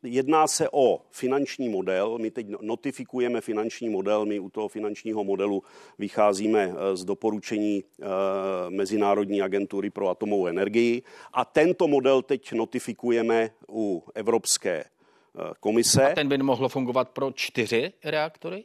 jedná 0.03 0.47
se 0.47 0.69
o 0.73 1.01
finanční 1.11 1.69
model. 1.69 2.19
My 2.19 2.31
teď 2.31 2.47
notifikujeme 2.61 3.41
finanční 3.41 3.89
model. 3.89 4.27
My 4.27 4.39
u 4.39 4.51
toho 4.51 4.69
finančního 4.69 5.25
modelu 5.25 5.63
vycházíme 5.99 6.73
eh, 6.73 6.97
z 6.97 7.05
doporučení 7.05 7.85
uh, 7.85 8.07
Mezinárodní 8.69 9.43
agentury 9.43 9.91
pro 9.91 10.09
atomovou 10.09 10.47
energii. 10.47 11.03
A 11.33 11.45
tento 11.45 11.89
model 11.89 12.23
teď 12.23 12.53
notifikujeme 12.53 13.51
u 13.69 14.05
Evropské 14.15 14.36
Evropské 14.37 14.85
eh, 14.85 15.53
komise. 15.61 16.13
A 16.13 16.15
ten 16.15 16.29
by 16.29 16.39
mohl 16.39 16.69
fungovat 16.69 17.09
pro 17.09 17.33
čtyři 17.33 17.93
reaktory? 18.05 18.65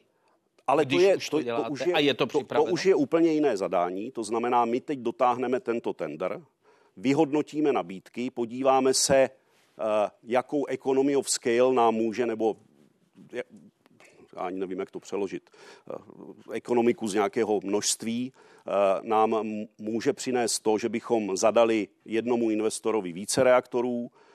Ale 0.68 0.86
to, 0.86 1.00
je, 1.00 1.18
to, 1.32 1.44
to, 1.44 1.64
už 1.70 1.86
je, 1.86 1.94
a 1.94 2.00
je 2.00 2.14
to, 2.14 2.26
to, 2.26 2.44
to 2.44 2.64
už 2.64 2.86
je 2.86 2.96
úplně 2.96 3.32
jiné 3.32 3.58
zadání. 3.58 4.12
To 4.12 4.24
znamená, 4.24 4.66
my 4.66 4.82
teď 4.82 5.00
dotáhneme 5.00 5.60
tento 5.60 5.94
tender, 5.94 6.42
vyhodnotíme 6.98 7.74
nabídky, 7.74 8.32
podíváme 8.32 8.94
se, 8.94 9.30
uh, 9.30 9.86
jakou 10.24 10.66
economy 10.66 11.16
of 11.16 11.30
scale 11.30 11.74
nám 11.74 11.96
může, 11.96 12.26
nebo 12.26 12.56
já 13.34 13.44
ani 14.36 14.60
nevím, 14.60 14.80
jak 14.80 14.92
to 14.92 15.00
přeložit, 15.00 15.50
uh, 15.94 16.34
ekonomiku 16.54 17.08
z 17.08 17.14
nějakého 17.14 17.60
množství 17.64 18.34
nám 19.02 19.44
může 19.78 20.14
přinést 20.14 20.60
to, 20.60 20.78
že 20.78 20.90
bychom 20.90 21.38
zadali 21.38 21.88
jednomu 22.06 22.50
investorovi 22.50 23.12
více 23.12 23.44
reaktorů, 23.44 24.12
Eh, 24.12 24.31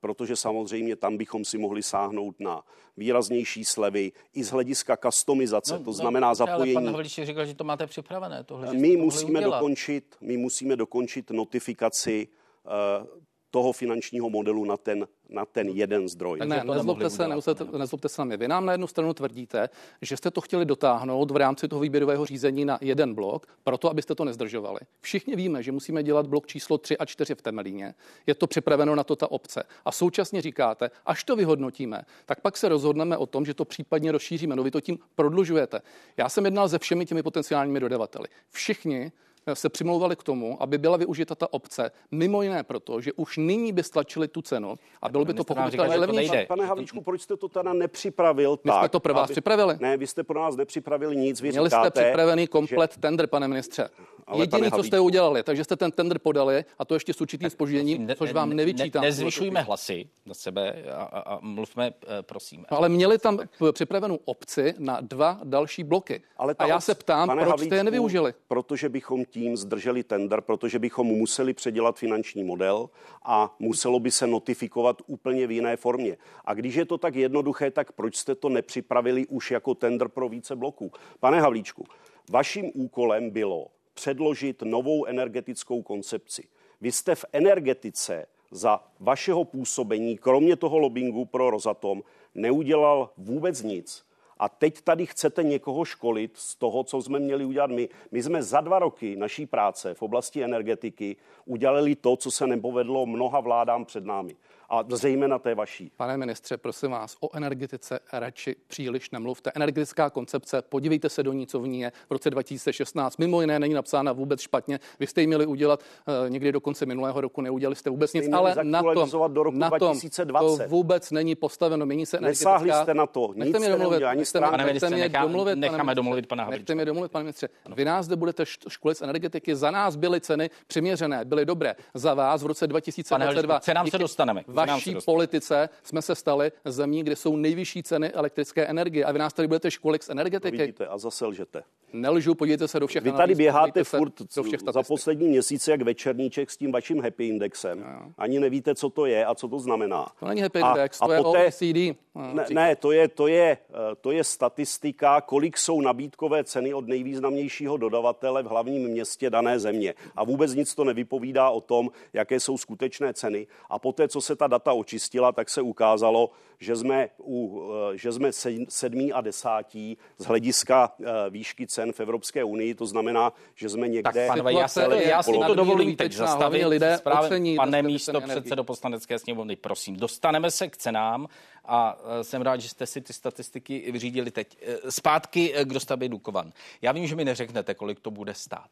protože 0.00 0.36
samozřejmě 0.36 0.96
tam 0.96 1.16
bychom 1.16 1.44
si 1.44 1.58
mohli 1.58 1.82
sáhnout 1.82 2.40
na 2.40 2.62
výraznější 2.96 3.64
slevy 3.64 4.12
i 4.34 4.44
z 4.44 4.50
hlediska 4.50 4.96
customizace, 4.96 5.72
no, 5.72 5.78
to 5.78 5.84
no, 5.90 5.92
znamená 5.92 6.28
no, 6.28 6.34
zapojení. 6.34 6.76
Ale 6.76 6.84
pan 6.84 6.92
Havlíček 6.92 7.26
říkal, 7.26 7.46
že 7.46 7.54
to 7.54 7.64
máte 7.64 7.86
připravené. 7.86 8.44
Tohle, 8.44 8.74
my, 8.74 8.96
musíme 8.96 9.40
dokončit, 9.40 10.16
my 10.20 10.36
musíme 10.36 10.76
dokončit 10.76 11.30
notifikaci 11.30 12.28
uh, 12.64 13.06
toho 13.50 13.72
finančního 13.72 14.30
modelu 14.30 14.64
na 14.64 14.76
ten, 14.76 15.06
na 15.28 15.44
ten 15.44 15.68
jeden 15.68 16.08
zdroj. 16.08 16.38
Ne, 16.44 16.64
nezlobte 16.64 17.10
se, 17.10 17.28
nezlobte, 17.28 17.78
nezlobte 17.78 18.08
se 18.08 18.20
na 18.20 18.24
mě. 18.24 18.36
Vy 18.36 18.48
nám 18.48 18.66
na 18.66 18.72
jednu 18.72 18.86
stranu 18.86 19.14
tvrdíte, 19.14 19.68
že 20.02 20.16
jste 20.16 20.30
to 20.30 20.40
chtěli 20.40 20.64
dotáhnout 20.64 21.30
v 21.30 21.36
rámci 21.36 21.68
toho 21.68 21.80
výběrového 21.80 22.26
řízení 22.26 22.64
na 22.64 22.78
jeden 22.80 23.14
blok, 23.14 23.46
proto 23.64 23.90
abyste 23.90 24.14
to 24.14 24.24
nezdržovali. 24.24 24.80
Všichni 25.00 25.36
víme, 25.36 25.62
že 25.62 25.72
musíme 25.72 26.02
dělat 26.02 26.26
blok 26.26 26.46
číslo 26.46 26.78
3 26.78 26.98
a 26.98 27.04
4 27.04 27.34
v 27.34 27.42
Temelíně. 27.42 27.94
Je 28.26 28.34
to 28.34 28.46
připraveno 28.46 28.94
na 28.94 29.04
to 29.04 29.16
ta 29.16 29.30
obce. 29.30 29.62
A 29.84 29.92
současně 29.92 30.42
říkáte, 30.42 30.90
až 31.06 31.24
to 31.24 31.36
vyhodnotíme, 31.36 32.02
tak 32.26 32.40
pak 32.40 32.56
se 32.56 32.68
rozhodneme 32.68 33.16
o 33.16 33.26
tom, 33.26 33.44
že 33.44 33.54
to 33.54 33.64
případně 33.64 34.12
rozšíříme. 34.12 34.56
No 34.56 34.62
vy 34.62 34.70
to 34.70 34.80
tím 34.80 34.98
prodlužujete. 35.14 35.80
Já 36.16 36.28
jsem 36.28 36.44
jednal 36.44 36.68
se 36.68 36.78
všemi 36.78 37.06
těmi 37.06 37.22
potenciálními 37.22 37.80
dodavateli. 37.80 38.28
Všichni 38.50 39.12
se 39.54 39.68
přimlouvali 39.68 40.16
k 40.16 40.22
tomu, 40.22 40.62
aby 40.62 40.78
byla 40.78 40.96
využita 40.96 41.34
ta 41.34 41.52
obce, 41.52 41.90
mimo 42.10 42.42
jiné 42.42 42.62
proto, 42.62 43.00
že 43.00 43.12
už 43.12 43.36
nyní 43.36 43.72
by 43.72 43.82
stlačili 43.82 44.28
tu 44.28 44.42
cenu 44.42 44.78
a 45.02 45.08
bylo 45.08 45.24
by 45.24 45.34
to 45.34 45.44
pochopitelně 45.44 45.96
levnější. 45.96 46.46
Pane 46.48 46.66
Havlíčku, 46.66 47.00
proč 47.00 47.22
jste 47.22 47.36
to 47.36 47.48
teda 47.48 47.72
nepřipravil 47.72 48.58
My 48.64 48.70
tak? 48.70 48.80
jsme 48.80 48.88
to 48.88 49.00
pro 49.00 49.14
vás 49.14 49.24
aby... 49.24 49.32
připravili. 49.32 49.76
Ne, 49.80 49.96
vy 49.96 50.06
jste 50.06 50.22
pro 50.22 50.40
nás 50.40 50.56
nepřipravili 50.56 51.16
nic. 51.16 51.40
Vy 51.40 51.50
Měli 51.50 51.68
říkáte, 51.68 51.90
jste 51.90 52.04
připravený 52.04 52.46
komplet 52.46 52.94
že... 52.94 53.00
tender, 53.00 53.26
pane 53.26 53.48
ministře. 53.48 53.88
Ale 54.26 54.42
Jediný, 54.42 54.70
co 54.70 54.82
jste 54.82 55.00
udělali, 55.00 55.42
takže 55.42 55.64
jste 55.64 55.76
ten 55.76 55.92
tender 55.92 56.18
podali 56.18 56.64
a 56.78 56.84
to 56.84 56.94
ještě 56.94 57.12
s 57.12 57.20
určitým 57.20 57.50
spožděním, 57.50 58.06
ne, 58.06 58.16
což 58.16 58.32
vám 58.32 58.50
nevyčítám. 58.50 59.02
Ne, 59.02 59.08
nezvyšujme 59.08 59.60
hlasy 59.60 60.08
na 60.26 60.34
sebe 60.34 60.84
a, 60.92 61.02
a, 61.02 61.20
a 61.20 61.38
mluvme, 61.42 61.92
eh, 62.02 62.22
prosím. 62.22 62.66
No, 62.70 62.78
ale 62.78 62.88
měli 62.88 63.18
tam 63.18 63.38
připravenou 63.72 64.18
obci 64.24 64.74
na 64.78 65.00
dva 65.00 65.40
další 65.44 65.84
bloky. 65.84 66.22
Ale 66.36 66.54
a 66.58 66.66
já 66.66 66.80
se 66.80 66.94
ptám, 66.94 67.38
proč 67.38 67.60
jste 67.60 67.76
je 67.76 67.84
nevyužili? 67.84 68.34
Protože 68.48 68.88
bychom 68.88 69.24
tím 69.30 69.56
zdrželi 69.56 70.02
tender, 70.02 70.40
protože 70.40 70.78
bychom 70.78 71.06
museli 71.06 71.54
předělat 71.54 71.98
finanční 71.98 72.44
model 72.44 72.90
a 73.24 73.56
muselo 73.58 74.00
by 74.00 74.10
se 74.10 74.26
notifikovat 74.26 75.02
úplně 75.06 75.46
v 75.46 75.50
jiné 75.50 75.76
formě. 75.76 76.16
A 76.44 76.54
když 76.54 76.74
je 76.74 76.84
to 76.84 76.98
tak 76.98 77.14
jednoduché, 77.14 77.70
tak 77.70 77.92
proč 77.92 78.16
jste 78.16 78.34
to 78.34 78.48
nepřipravili 78.48 79.26
už 79.26 79.50
jako 79.50 79.74
tender 79.74 80.08
pro 80.08 80.28
více 80.28 80.56
bloků? 80.56 80.92
Pane 81.20 81.40
Havlíčku, 81.40 81.84
vaším 82.30 82.70
úkolem 82.74 83.30
bylo 83.30 83.66
předložit 83.94 84.62
novou 84.62 85.04
energetickou 85.04 85.82
koncepci. 85.82 86.42
Vy 86.80 86.92
jste 86.92 87.14
v 87.14 87.24
energetice 87.32 88.26
za 88.50 88.84
vašeho 89.00 89.44
působení, 89.44 90.18
kromě 90.18 90.56
toho 90.56 90.78
lobbingu 90.78 91.24
pro 91.24 91.50
Rosatom, 91.50 92.02
neudělal 92.34 93.10
vůbec 93.16 93.62
nic. 93.62 94.09
A 94.40 94.48
teď 94.48 94.80
tady 94.80 95.06
chcete 95.06 95.42
někoho 95.42 95.84
školit 95.84 96.30
z 96.34 96.56
toho, 96.56 96.84
co 96.84 97.02
jsme 97.02 97.18
měli 97.18 97.44
udělat 97.44 97.70
my. 97.70 97.88
My 98.10 98.22
jsme 98.22 98.42
za 98.42 98.60
dva 98.60 98.78
roky 98.78 99.16
naší 99.16 99.46
práce 99.46 99.94
v 99.94 100.02
oblasti 100.02 100.44
energetiky 100.44 101.16
udělali 101.44 101.94
to, 101.94 102.16
co 102.16 102.30
se 102.30 102.46
nepovedlo 102.46 103.06
mnoha 103.06 103.40
vládám 103.40 103.84
před 103.84 104.04
námi 104.04 104.36
a 104.70 104.84
zejména 104.88 105.38
té 105.38 105.54
vaší. 105.54 105.90
Pane 105.96 106.16
ministře, 106.16 106.56
prosím 106.56 106.90
vás, 106.90 107.16
o 107.20 107.36
energetice 107.36 108.00
radši 108.12 108.56
příliš 108.66 109.10
nemluvte. 109.10 109.52
Energetická 109.54 110.10
koncepce, 110.10 110.62
podívejte 110.62 111.08
se 111.08 111.22
do 111.22 111.32
ní, 111.32 111.46
co 111.46 111.60
v 111.60 111.68
ní 111.68 111.80
je 111.80 111.92
v 112.08 112.12
roce 112.12 112.30
2016. 112.30 113.18
Mimo 113.18 113.40
jiné 113.40 113.58
není 113.58 113.74
napsána 113.74 114.12
vůbec 114.12 114.40
špatně. 114.40 114.80
Vy 115.00 115.06
jste 115.06 115.20
ji 115.20 115.26
měli 115.26 115.46
udělat 115.46 115.82
uh, 116.24 116.30
někdy 116.30 116.52
do 116.52 116.60
konce 116.60 116.86
minulého 116.86 117.20
roku, 117.20 117.40
neudělali 117.40 117.76
jste 117.76 117.90
vůbec 117.90 118.12
nic, 118.12 118.28
ale 118.32 118.56
na 118.62 118.82
tom, 118.82 119.10
do 119.28 119.42
roku 119.42 119.58
na 119.58 119.70
tom 119.70 119.78
2020. 119.78 120.62
to 120.62 120.68
vůbec 120.68 121.10
není 121.10 121.34
postaveno. 121.34 121.86
Mění 121.86 122.06
se 122.06 122.18
energetická... 122.18 122.52
Nesáhli 122.52 122.72
jste 122.82 122.94
na 122.94 123.06
to, 123.06 123.32
nic 123.36 123.58
mě 123.58 123.68
domluvit, 123.68 124.04
ani 124.04 124.18
nechte, 124.18 124.40
pane 124.40 124.64
ministře, 124.64 124.94
mě 124.94 125.08
nechá, 125.08 125.22
domluvit, 125.22 125.56
necháme 125.56 125.84
pane 125.84 125.94
domluvit 125.94 126.26
pana 126.26 126.50
Nechte 126.50 126.74
mě 126.74 126.84
domluvit, 126.84 127.12
pane 127.12 127.22
ministře. 127.22 127.48
Vy 127.74 127.84
nás 127.84 128.06
zde 128.06 128.16
budete 128.16 128.44
školit 128.68 128.98
z 128.98 129.02
energetiky. 129.02 129.56
Za 129.56 129.70
nás 129.70 129.96
byly 129.96 130.20
ceny 130.20 130.50
přiměřené, 130.66 131.24
byly 131.24 131.46
dobré. 131.46 131.74
Za 131.94 132.14
vás 132.14 132.42
v 132.42 132.46
roce 132.46 132.66
2022. 132.66 133.54
Pane, 133.54 133.60
cenám 133.60 133.86
se 133.86 133.98
dostaneme. 133.98 134.44
Vaší 134.66 134.96
politice 135.04 135.30
politice 135.30 135.68
jsme 135.82 136.02
se 136.02 136.14
stali 136.14 136.52
zemí, 136.64 137.02
kde 137.02 137.16
jsou 137.16 137.36
nejvyšší 137.36 137.82
ceny 137.82 138.10
elektrické 138.12 138.66
energie. 138.66 139.04
A 139.04 139.12
vy 139.12 139.18
nás 139.18 139.32
tady 139.32 139.48
budete 139.48 139.70
školit 139.70 140.02
z 140.02 140.08
energetiky. 140.08 140.56
No 140.56 140.62
vidíte, 140.62 140.86
a 140.86 140.98
zase 140.98 141.26
lžete. 141.26 141.62
Nelžu, 141.92 142.34
podívejte 142.34 142.68
se 142.68 142.80
do 142.80 142.86
všech 142.86 143.02
Vy 143.02 143.12
tady 143.12 143.34
běháte 143.34 143.84
furt 143.84 144.12
do 144.36 144.42
všech 144.42 144.60
za 144.72 144.82
poslední 144.82 145.28
měsíce 145.28 145.70
jak 145.70 145.82
večerníček 145.82 146.50
s 146.50 146.56
tím 146.56 146.72
vaším 146.72 147.02
happy 147.02 147.28
indexem. 147.28 147.80
No. 147.80 148.12
Ani 148.18 148.40
nevíte, 148.40 148.74
co 148.74 148.90
to 148.90 149.06
je 149.06 149.26
a 149.26 149.34
co 149.34 149.48
to 149.48 149.58
znamená. 149.58 150.06
To 150.20 150.26
není 150.26 150.40
happy 150.40 150.60
a, 150.60 150.68
index, 150.68 150.98
a 151.02 151.06
to 151.06 151.12
a 151.12 151.14
je 151.14 151.22
poté, 151.22 151.46
OECD. 151.46 151.98
No, 152.14 152.34
ne, 152.34 152.46
ne, 152.50 152.76
to 152.76 152.92
je, 152.92 153.08
to, 153.08 153.26
je, 153.26 153.58
to 154.00 154.10
je 154.10 154.24
statistika, 154.24 155.20
kolik 155.20 155.58
jsou 155.58 155.80
nabídkové 155.80 156.44
ceny 156.44 156.74
od 156.74 156.88
nejvýznamnějšího 156.88 157.76
dodavatele 157.76 158.42
v 158.42 158.46
hlavním 158.46 158.88
městě 158.88 159.30
dané 159.30 159.58
země. 159.58 159.94
A 160.16 160.24
vůbec 160.24 160.54
nic 160.54 160.74
to 160.74 160.84
nevypovídá 160.84 161.50
o 161.50 161.60
tom, 161.60 161.90
jaké 162.12 162.40
jsou 162.40 162.58
skutečné 162.58 163.14
ceny. 163.14 163.46
A 163.70 163.78
poté, 163.78 164.08
co 164.08 164.20
se 164.20 164.36
ta 164.36 164.46
data 164.46 164.72
očistila, 164.72 165.32
tak 165.32 165.50
se 165.50 165.62
ukázalo, 165.62 166.30
že 166.60 166.76
jsme, 166.76 167.08
u, 167.18 167.62
eh, 167.92 167.98
že 167.98 168.12
jsme 168.12 168.30
sedmý 168.68 169.12
a 169.12 169.20
desátí 169.20 169.98
z 170.18 170.24
hlediska 170.24 170.92
eh, 171.00 171.30
výšky 171.30 171.66
cen 171.66 171.92
v 171.92 172.00
Evropské 172.00 172.44
unii. 172.44 172.74
To 172.74 172.86
znamená, 172.86 173.32
že 173.54 173.68
jsme 173.68 173.88
někde... 173.88 174.12
Tak 174.12 174.26
panové, 174.26 174.52
já, 174.52 174.68
se, 174.68 174.88
já 175.04 175.22
si 175.22 175.32
to 175.46 175.54
dovolím 175.54 175.96
teď 175.96 176.12
zastavit. 176.12 176.66
Lidé 176.66 176.98
ocení, 177.20 177.56
pane 177.56 177.82
místo 177.82 178.20
předsedo 178.20 178.64
poslanecké 178.64 179.18
sněmovny, 179.18 179.56
prosím, 179.56 179.96
dostaneme 179.96 180.50
se 180.50 180.68
k 180.68 180.76
cenám 180.76 181.26
a 181.64 181.98
eh, 182.20 182.24
jsem 182.24 182.42
rád, 182.42 182.60
že 182.60 182.68
jste 182.68 182.86
si 182.86 183.00
ty 183.00 183.12
statistiky 183.12 183.69
vyřídili 183.78 184.30
teď. 184.30 184.56
Zpátky 184.88 185.54
k 185.64 185.72
dostavbě 185.72 186.08
Dukovan. 186.08 186.52
Já 186.82 186.92
vím, 186.92 187.06
že 187.06 187.16
mi 187.16 187.24
neřeknete, 187.24 187.74
kolik 187.74 188.00
to 188.00 188.10
bude 188.10 188.34
stát. 188.34 188.70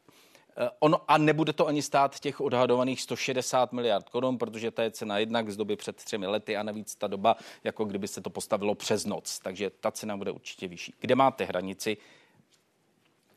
Eh, 0.61 0.69
ono, 0.79 1.01
a 1.07 1.17
nebude 1.17 1.53
to 1.53 1.67
ani 1.67 1.81
stát 1.81 2.19
těch 2.19 2.41
odhadovaných 2.41 3.01
160 3.01 3.73
miliard 3.73 4.09
korun, 4.09 4.37
protože 4.37 4.71
to 4.71 4.81
je 4.81 4.91
cena 4.91 5.17
jednak 5.17 5.49
z 5.49 5.57
doby 5.57 5.75
před 5.75 5.95
třemi 5.95 6.27
lety 6.27 6.57
a 6.57 6.63
navíc 6.63 6.95
ta 6.95 7.07
doba, 7.07 7.35
jako 7.63 7.85
kdyby 7.85 8.07
se 8.07 8.21
to 8.21 8.29
postavilo 8.29 8.75
přes 8.75 9.05
noc. 9.05 9.39
Takže 9.39 9.69
ta 9.69 9.91
cena 9.91 10.17
bude 10.17 10.31
určitě 10.31 10.67
vyšší. 10.67 10.93
Kde 10.99 11.15
máte 11.15 11.45
hranici? 11.45 11.97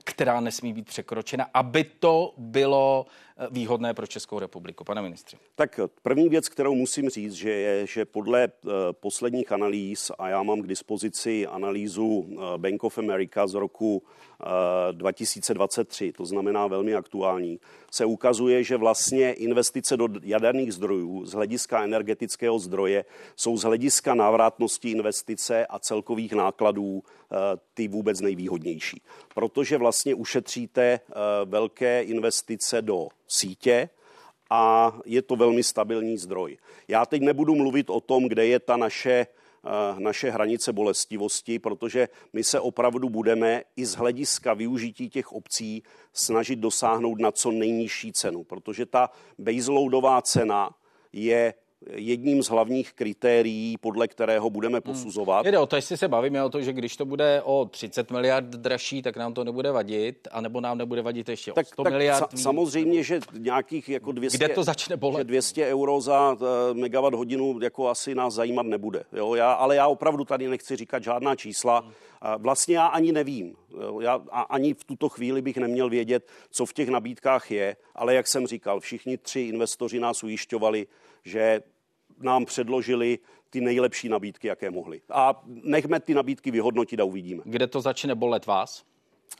která 0.04 0.40
nesmí 0.40 0.72
být 0.72 0.86
překročena, 0.86 1.46
aby 1.54 1.84
to 1.84 2.34
bylo 2.36 3.06
eh, 3.06 3.31
výhodné 3.50 3.94
pro 3.94 4.06
Českou 4.06 4.38
republiku. 4.38 4.84
Pane 4.84 5.02
ministře. 5.02 5.36
Tak 5.54 5.80
první 6.02 6.28
věc, 6.28 6.48
kterou 6.48 6.74
musím 6.74 7.08
říct, 7.08 7.32
že 7.32 7.50
je, 7.50 7.86
že 7.86 8.04
podle 8.04 8.48
uh, 8.48 8.72
posledních 8.92 9.52
analýz, 9.52 10.10
a 10.18 10.28
já 10.28 10.42
mám 10.42 10.62
k 10.62 10.66
dispozici 10.66 11.46
analýzu 11.46 12.06
uh, 12.06 12.42
Bank 12.56 12.84
of 12.84 12.98
America 12.98 13.46
z 13.46 13.54
roku 13.54 14.02
2023, 14.92 16.12
to 16.12 16.26
znamená 16.26 16.66
velmi 16.66 16.94
aktuální, 16.94 17.60
se 17.90 18.04
ukazuje, 18.04 18.64
že 18.64 18.76
vlastně 18.76 19.32
investice 19.32 19.96
do 19.96 20.08
jaderných 20.22 20.74
zdrojů 20.74 21.26
z 21.26 21.32
hlediska 21.32 21.84
energetického 21.84 22.58
zdroje 22.58 23.04
jsou 23.36 23.56
z 23.56 23.62
hlediska 23.62 24.14
návratnosti 24.14 24.90
investice 24.90 25.66
a 25.66 25.78
celkových 25.78 26.32
nákladů 26.32 27.02
eh, 27.04 27.36
ty 27.74 27.88
vůbec 27.88 28.20
nejvýhodnější. 28.20 29.02
Protože 29.34 29.78
vlastně 29.78 30.14
ušetříte 30.14 30.82
eh, 30.82 31.14
velké 31.44 32.02
investice 32.02 32.82
do 32.82 33.08
sítě, 33.32 33.88
a 34.50 34.92
je 35.04 35.22
to 35.22 35.36
velmi 35.36 35.62
stabilní 35.62 36.18
zdroj. 36.18 36.56
Já 36.88 37.06
teď 37.06 37.22
nebudu 37.22 37.54
mluvit 37.54 37.90
o 37.90 38.00
tom, 38.00 38.28
kde 38.28 38.46
je 38.46 38.60
ta 38.60 38.76
naše 38.76 39.26
Eh, 39.64 40.00
naše 40.00 40.30
hranice 40.30 40.72
bolestivosti, 40.72 41.58
protože 41.58 42.08
my 42.32 42.44
se 42.44 42.60
opravdu 42.60 43.08
budeme 43.08 43.62
i 43.76 43.86
z 43.86 43.94
hlediska 43.94 44.54
využití 44.54 45.08
těch 45.08 45.32
obcí 45.32 45.82
snažit 46.12 46.56
dosáhnout 46.56 47.20
na 47.20 47.30
co 47.30 47.50
nejnižší 47.50 48.12
cenu, 48.12 48.44
protože 48.44 48.86
ta 48.86 49.10
baseloadová 49.38 50.22
cena 50.22 50.70
je 51.12 51.54
jedním 51.90 52.42
z 52.42 52.48
hlavních 52.48 52.92
kritérií, 52.92 53.76
podle 53.80 54.08
kterého 54.08 54.50
budeme 54.50 54.74
hmm. 54.74 54.82
posuzovat. 54.82 55.44
Hmm. 55.44 55.52
Jde 55.52 55.58
o 55.58 55.66
to, 55.66 55.76
jestli 55.76 55.96
se 55.96 56.08
bavíme 56.08 56.44
o 56.44 56.50
to, 56.50 56.62
že 56.62 56.72
když 56.72 56.96
to 56.96 57.04
bude 57.04 57.42
o 57.44 57.64
30 57.64 58.10
miliard 58.10 58.44
dražší, 58.44 59.02
tak 59.02 59.16
nám 59.16 59.34
to 59.34 59.44
nebude 59.44 59.72
vadit, 59.72 60.28
anebo 60.30 60.60
nám 60.60 60.78
nebude 60.78 61.02
vadit 61.02 61.28
ještě 61.28 61.52
tak, 61.52 61.66
o 61.66 61.68
100 61.68 61.82
tak 61.82 61.92
miliard. 61.92 62.32
Sa- 62.32 62.42
samozřejmě, 62.42 63.02
že 63.02 63.20
nějakých 63.38 63.88
jako 63.88 64.12
200, 64.12 64.38
Kde 64.38 64.48
to 64.48 64.64
začne 64.64 64.96
bolet? 64.96 65.26
200 65.26 65.66
euro 65.66 66.00
za 66.00 66.32
uh, 66.32 66.38
megawatt 66.72 67.14
hodinu 67.14 67.58
jako 67.62 67.88
asi 67.88 68.14
nás 68.14 68.34
zajímat 68.34 68.66
nebude. 68.66 69.04
Jo? 69.12 69.34
Já, 69.34 69.52
ale 69.52 69.76
já 69.76 69.86
opravdu 69.86 70.24
tady 70.24 70.48
nechci 70.48 70.76
říkat 70.76 71.02
žádná 71.02 71.36
čísla. 71.36 71.80
Hmm. 71.80 71.92
Vlastně 72.38 72.76
já 72.76 72.86
ani 72.86 73.12
nevím. 73.12 73.56
Já 74.00 74.14
ani 74.50 74.74
v 74.74 74.84
tuto 74.84 75.08
chvíli 75.08 75.42
bych 75.42 75.56
neměl 75.56 75.88
vědět, 75.88 76.28
co 76.50 76.66
v 76.66 76.72
těch 76.72 76.88
nabídkách 76.88 77.50
je, 77.50 77.76
ale 77.94 78.14
jak 78.14 78.28
jsem 78.28 78.46
říkal, 78.46 78.80
všichni 78.80 79.18
tři 79.18 79.40
investoři 79.40 80.00
nás 80.00 80.22
ujišťovali, 80.22 80.86
že 81.24 81.62
nám 82.18 82.44
předložili 82.44 83.18
ty 83.50 83.60
nejlepší 83.60 84.08
nabídky, 84.08 84.46
jaké 84.46 84.70
mohli. 84.70 85.00
A 85.10 85.42
nechme 85.46 86.00
ty 86.00 86.14
nabídky 86.14 86.50
vyhodnotit 86.50 87.00
a 87.00 87.04
uvidíme. 87.04 87.42
Kde 87.46 87.66
to 87.66 87.80
začne 87.80 88.14
bolet 88.14 88.46
vás? 88.46 88.84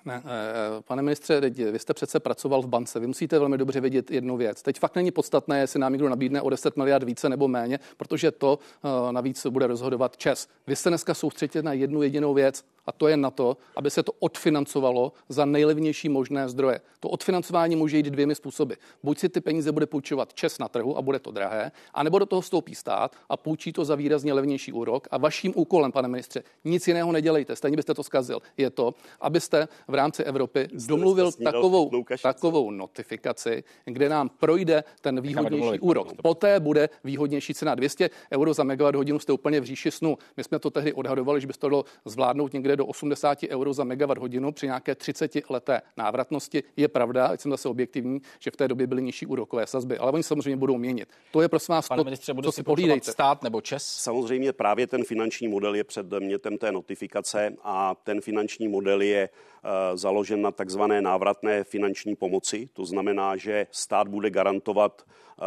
Ne, 0.04 0.22
eh, 0.24 0.82
pane 0.82 1.02
ministře, 1.02 1.40
vy 1.50 1.78
jste 1.78 1.94
přece 1.94 2.20
pracoval 2.20 2.62
v 2.62 2.66
bance, 2.66 3.00
vy 3.00 3.06
musíte 3.06 3.38
velmi 3.38 3.58
dobře 3.58 3.80
vědět 3.80 4.10
jednu 4.10 4.36
věc. 4.36 4.62
Teď 4.62 4.78
fakt 4.78 4.96
není 4.96 5.10
podstatné, 5.10 5.60
jestli 5.60 5.80
nám 5.80 5.92
někdo 5.92 6.08
nabídne 6.08 6.42
o 6.42 6.50
10 6.50 6.76
miliard 6.76 7.04
více 7.04 7.28
nebo 7.28 7.48
méně, 7.48 7.80
protože 7.96 8.30
to 8.30 8.58
eh, 8.84 9.12
navíc 9.12 9.46
bude 9.46 9.66
rozhodovat 9.66 10.16
ČES. 10.16 10.48
Vy 10.66 10.76
jste 10.76 10.88
dneska 10.88 11.14
soustředit 11.14 11.62
na 11.62 11.72
jednu 11.72 12.02
jedinou 12.02 12.34
věc 12.34 12.64
a 12.86 12.92
to 12.92 13.08
je 13.08 13.16
na 13.16 13.30
to, 13.30 13.56
aby 13.76 13.90
se 13.90 14.02
to 14.02 14.12
odfinancovalo 14.12 15.12
za 15.28 15.44
nejlevnější 15.44 16.08
možné 16.08 16.48
zdroje. 16.48 16.80
To 17.00 17.08
odfinancování 17.08 17.76
může 17.76 17.96
jít 17.96 18.06
dvěmi 18.06 18.34
způsoby. 18.34 18.74
Buď 19.02 19.18
si 19.18 19.28
ty 19.28 19.40
peníze 19.40 19.72
bude 19.72 19.86
půjčovat 19.86 20.34
čes 20.34 20.58
na 20.58 20.68
trhu 20.68 20.98
a 20.98 21.02
bude 21.02 21.18
to 21.18 21.30
drahé, 21.30 21.72
anebo 21.94 22.18
do 22.18 22.26
toho 22.26 22.40
vstoupí 22.40 22.74
stát 22.74 23.16
a 23.28 23.36
půjčí 23.36 23.72
to 23.72 23.84
za 23.84 23.94
výrazně 23.94 24.32
levnější 24.32 24.72
úrok. 24.72 25.08
A 25.10 25.18
vaším 25.18 25.52
úkolem, 25.56 25.92
pane 25.92 26.08
ministře, 26.08 26.42
nic 26.64 26.88
jiného 26.88 27.12
nedělejte, 27.12 27.56
stejně 27.56 27.76
byste 27.76 27.94
to 27.94 28.02
zkazil. 28.02 28.42
Je 28.56 28.70
to, 28.70 28.94
abyste 29.20 29.68
v 29.88 29.94
rámci 29.94 30.24
Evropy 30.24 30.68
jste 30.78 30.88
domluvil 30.88 31.32
takovou, 31.32 31.90
takovou 32.22 32.70
notifikaci, 32.70 33.64
kde 33.84 34.08
nám 34.08 34.28
projde 34.28 34.84
ten 35.00 35.20
výhodnější 35.20 35.80
úrok. 35.80 36.12
Poté 36.22 36.60
bude 36.60 36.88
výhodnější 37.04 37.54
cena 37.54 37.74
200 37.74 38.10
euro 38.32 38.54
za 38.54 38.64
megawatt 38.64 38.96
hodinu, 38.96 39.18
jste 39.18 39.32
úplně 39.32 39.60
v 39.60 39.64
říši 39.64 39.90
snu. 39.90 40.18
My 40.36 40.44
jsme 40.44 40.58
to 40.58 40.70
tehdy 40.70 40.92
odhadovali, 40.92 41.40
že 41.40 41.46
by 41.46 41.52
to 41.52 41.68
dalo 41.68 41.84
zvládnout 42.04 42.52
někde 42.52 42.76
do 42.76 42.86
80 42.86 43.38
euro 43.48 43.72
za 43.72 43.84
megawatt 43.84 44.20
hodinu 44.20 44.52
při 44.52 44.66
nějaké 44.66 44.94
30 44.94 45.50
leté 45.50 45.82
návratnosti. 45.96 46.62
Je 46.76 46.88
pravda, 46.88 47.26
ať 47.26 47.40
jsem 47.40 47.50
zase 47.50 47.68
objektivní, 47.68 48.20
že 48.38 48.50
v 48.50 48.56
té 48.56 48.68
době 48.68 48.86
byly 48.86 49.02
nižší 49.02 49.26
úrokové 49.26 49.66
sazby, 49.66 49.98
ale 49.98 50.12
oni 50.12 50.22
samozřejmě 50.22 50.56
budou 50.56 50.78
měnit. 50.78 51.08
To 51.30 51.42
je 51.42 51.48
prosím 51.48 51.72
vás 51.72 51.88
Pane 51.88 52.00
to, 52.00 52.04
ministře, 52.04 52.34
bude 52.34 52.52
si 52.52 52.62
pohlídejte. 52.62 53.12
stát 53.12 53.42
nebo 53.42 53.60
Čes? 53.60 53.84
Samozřejmě 53.84 54.52
právě 54.52 54.86
ten 54.86 55.04
finanční 55.04 55.48
model 55.48 55.74
je 55.74 55.84
předmětem 55.84 56.58
té 56.58 56.72
notifikace 56.72 57.54
a 57.62 57.94
ten 58.04 58.20
finanční 58.20 58.68
model 58.68 59.02
je 59.02 59.28
uh, 59.64 59.70
založen 59.94 60.42
na 60.42 60.50
takzvané 60.50 61.02
návratné 61.02 61.64
finanční 61.64 62.16
pomoci. 62.16 62.68
To 62.72 62.84
znamená, 62.84 63.36
že 63.36 63.66
stát 63.70 64.08
bude 64.08 64.30
garantovat 64.30 65.02
uh, 65.02 65.44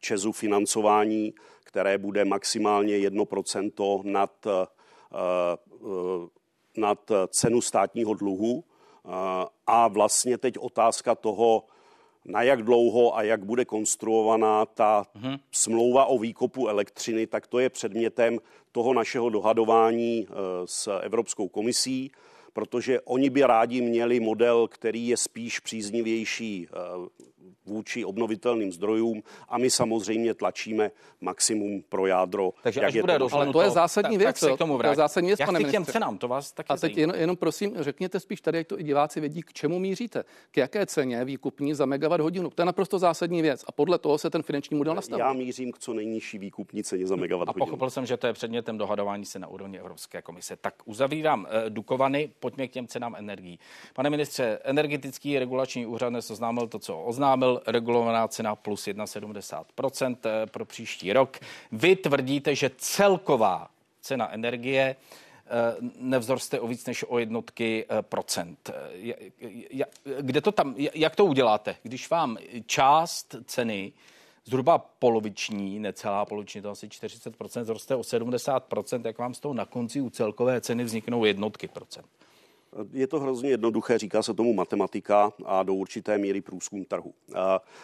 Česu 0.00 0.32
financování, 0.32 1.34
které 1.64 1.98
bude 1.98 2.24
maximálně 2.24 2.98
1% 2.98 4.04
nad 4.04 4.46
uh, 4.46 6.26
nad 6.76 7.10
cenu 7.28 7.60
státního 7.60 8.14
dluhu 8.14 8.64
a 9.66 9.88
vlastně 9.88 10.38
teď 10.38 10.58
otázka 10.58 11.14
toho, 11.14 11.64
na 12.24 12.42
jak 12.42 12.62
dlouho 12.62 13.16
a 13.16 13.22
jak 13.22 13.44
bude 13.44 13.64
konstruovaná 13.64 14.66
ta 14.66 15.06
mm-hmm. 15.16 15.38
smlouva 15.52 16.04
o 16.04 16.18
výkopu 16.18 16.68
elektřiny, 16.68 17.26
tak 17.26 17.46
to 17.46 17.58
je 17.58 17.70
předmětem 17.70 18.38
toho 18.72 18.94
našeho 18.94 19.30
dohadování 19.30 20.26
s 20.64 20.98
Evropskou 21.00 21.48
komisí, 21.48 22.12
protože 22.56 23.00
oni 23.00 23.30
by 23.30 23.42
rádi 23.42 23.80
měli 23.80 24.20
model, 24.20 24.68
který 24.68 25.08
je 25.08 25.16
spíš 25.16 25.60
příznivější 25.60 26.68
e, 26.68 26.76
vůči 27.66 28.04
obnovitelným 28.04 28.72
zdrojům 28.72 29.22
a 29.48 29.58
my 29.58 29.70
samozřejmě 29.70 30.34
tlačíme 30.34 30.90
maximum 31.20 31.82
pro 31.88 32.06
jádro. 32.06 32.52
Takže 32.62 32.80
až 32.80 32.96
bude 33.00 33.18
to, 33.18 33.28
ale 33.32 33.52
to 33.52 33.62
je 33.62 33.70
zásadní 33.70 34.16
tak, 34.16 34.18
věc. 34.18 34.40
Tak 34.40 34.50
se 34.50 34.54
k 34.54 34.58
tomu 34.58 34.78
to 34.78 34.86
je 34.86 34.94
zásadní 34.94 35.26
věc, 35.26 35.40
pane 35.46 35.64
těm 35.64 35.84
cenám, 35.84 36.18
to 36.18 36.28
vás 36.28 36.52
taky 36.52 36.68
A 36.68 36.76
teď 36.76 36.96
jen, 36.96 37.12
jenom 37.16 37.36
prosím, 37.36 37.74
řekněte 37.78 38.20
spíš 38.20 38.40
tady, 38.40 38.58
ať 38.58 38.66
to 38.66 38.80
i 38.80 38.82
diváci 38.82 39.20
vědí, 39.20 39.42
k 39.42 39.52
čemu 39.52 39.78
míříte. 39.78 40.24
K 40.50 40.56
jaké 40.56 40.86
ceně 40.86 41.24
výkupní 41.24 41.74
za 41.74 41.86
megawatt 41.86 42.20
hodinu. 42.20 42.50
To 42.50 42.62
je 42.62 42.66
naprosto 42.66 42.98
zásadní 42.98 43.42
věc 43.42 43.64
a 43.68 43.72
podle 43.72 43.98
toho 43.98 44.18
se 44.18 44.30
ten 44.30 44.42
finanční 44.42 44.76
model 44.76 44.94
nastaví. 44.94 45.20
Já 45.20 45.32
mířím 45.32 45.72
k 45.72 45.78
co 45.78 45.94
nejnižší 45.94 46.38
výkupní 46.38 46.84
ceně 46.84 47.06
za 47.06 47.16
megawatt 47.16 47.48
hodinu. 47.48 47.62
A 47.62 47.66
pochopil 47.66 47.90
jsem, 47.90 48.06
že 48.06 48.16
to 48.16 48.26
je 48.26 48.32
předmětem 48.32 48.78
dohadování 48.78 49.24
se 49.24 49.38
na 49.38 49.48
úrovni 49.48 49.78
Evropské 49.78 50.22
komise. 50.22 50.56
Tak 50.56 50.74
uzavírám 50.84 51.46
eh, 51.50 51.70
Dukovany, 51.70 52.30
pojďme 52.40 52.68
k 52.68 52.70
těm 52.70 52.86
cenám 52.86 53.14
energií. 53.18 53.58
Pane 53.94 54.10
ministře, 54.10 54.58
energetický 54.64 55.38
regulační 55.38 55.86
úřad 55.86 56.08
dnes 56.08 56.30
oznámil 56.30 56.68
to, 56.68 56.78
co 56.78 57.00
oznámil, 57.00 57.35
regulovaná 57.66 58.28
cena 58.28 58.56
plus 58.56 58.86
1,70 58.86 60.16
eh, 60.24 60.46
pro 60.46 60.64
příští 60.64 61.12
rok. 61.12 61.38
Vy 61.72 61.96
tvrdíte, 61.96 62.54
že 62.54 62.70
celková 62.76 63.68
cena 64.00 64.32
energie 64.32 64.96
eh, 64.96 65.76
nevzroste 65.98 66.60
o 66.60 66.66
víc 66.66 66.86
než 66.86 67.04
o 67.08 67.18
jednotky 67.18 67.86
procent. 68.00 68.70
Kde 70.20 70.40
to 70.40 70.52
tam, 70.52 70.74
jak 70.76 71.16
to 71.16 71.24
uděláte, 71.24 71.76
když 71.82 72.10
vám 72.10 72.36
část 72.66 73.34
ceny 73.44 73.92
zhruba 74.46 74.78
poloviční, 74.78 75.78
necelá 75.78 76.24
poloviční, 76.24 76.62
to 76.62 76.70
asi 76.70 76.88
40%, 76.88 77.64
zroste 77.64 77.96
o 77.96 78.00
70%, 78.00 79.06
jak 79.06 79.18
vám 79.18 79.34
z 79.34 79.40
toho 79.40 79.54
na 79.54 79.64
konci 79.64 80.00
u 80.00 80.10
celkové 80.10 80.60
ceny 80.60 80.84
vzniknou 80.84 81.24
jednotky 81.24 81.68
procent? 81.68 82.15
Je 82.92 83.06
to 83.06 83.20
hrozně 83.20 83.50
jednoduché, 83.50 83.98
říká 83.98 84.22
se 84.22 84.34
tomu 84.34 84.52
matematika 84.52 85.32
a 85.44 85.62
do 85.62 85.74
určité 85.74 86.18
míry 86.18 86.40
průzkum 86.40 86.84
trhu. 86.84 87.14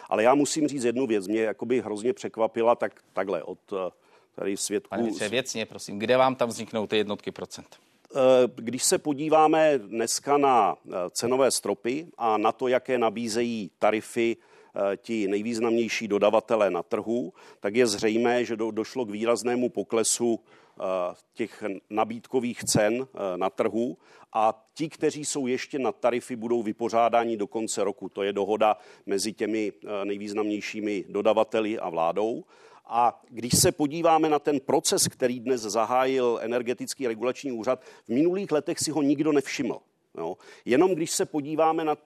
Ale 0.09 0.23
já 0.23 0.35
musím 0.35 0.67
říct 0.67 0.83
jednu 0.83 1.07
věc, 1.07 1.27
mě 1.27 1.41
jakoby 1.41 1.81
hrozně 1.81 2.13
překvapila 2.13 2.75
tak 2.75 3.01
takhle 3.13 3.43
od 3.43 3.59
eh, 3.73 3.91
tady 4.35 4.57
svědků. 4.57 4.89
Pane 4.89 5.03
více, 5.03 5.29
věcně, 5.29 5.65
prosím, 5.65 5.99
kde 5.99 6.17
vám 6.17 6.35
tam 6.35 6.49
vzniknou 6.49 6.87
ty 6.87 6.97
jednotky 6.97 7.31
procent? 7.31 7.77
Eh, 8.15 8.19
když 8.55 8.83
se 8.83 8.97
podíváme 8.97 9.77
dneska 9.77 10.37
na 10.37 10.75
eh, 10.75 10.91
cenové 11.11 11.51
stropy 11.51 12.07
a 12.17 12.37
na 12.37 12.51
to, 12.51 12.67
jaké 12.67 12.97
nabízejí 12.97 13.71
tarify 13.79 14.37
Eh, 14.75 14.97
ti 14.97 15.27
nejvýznamnější 15.27 16.07
dodavatelé 16.07 16.69
na 16.69 16.83
trhu, 16.83 17.33
tak 17.59 17.75
je 17.75 17.87
zřejmé, 17.87 18.45
že 18.45 18.55
do, 18.55 18.71
došlo 18.71 19.05
k 19.05 19.09
výraznému 19.09 19.69
poklesu 19.69 20.39
eh, 20.39 20.47
těch 21.33 21.63
nabídkových 21.89 22.63
cen 22.63 22.93
eh, 23.01 23.37
na 23.37 23.49
trhu 23.49 23.97
a 24.33 24.65
ti, 24.73 24.89
kteří 24.89 25.25
jsou 25.25 25.47
ještě 25.47 25.79
na 25.79 25.91
tarify, 25.91 26.35
budou 26.35 26.63
vypořádáni 26.63 27.37
do 27.37 27.47
konce 27.47 27.83
roku. 27.83 28.09
To 28.09 28.23
je 28.23 28.33
dohoda 28.33 28.77
mezi 29.05 29.33
těmi 29.33 29.73
nejvýznamnějšími 30.03 31.05
dodavateli 31.09 31.79
a 31.79 31.89
vládou. 31.89 32.43
A 32.85 33.21
když 33.29 33.53
se 33.57 33.71
podíváme 33.71 34.29
na 34.29 34.39
ten 34.39 34.59
proces, 34.59 35.07
který 35.07 35.39
dnes 35.39 35.61
zahájil 35.61 36.39
energetický 36.41 37.07
regulační 37.07 37.51
úřad, 37.51 37.81
v 38.05 38.09
minulých 38.09 38.51
letech 38.51 38.79
si 38.79 38.91
ho 38.91 39.01
nikdo 39.01 39.31
nevšiml. 39.31 39.79
No. 40.15 40.37
Jenom 40.65 40.95
když 40.95 41.11
se 41.11 41.25
podíváme 41.25 41.83
na. 41.83 41.97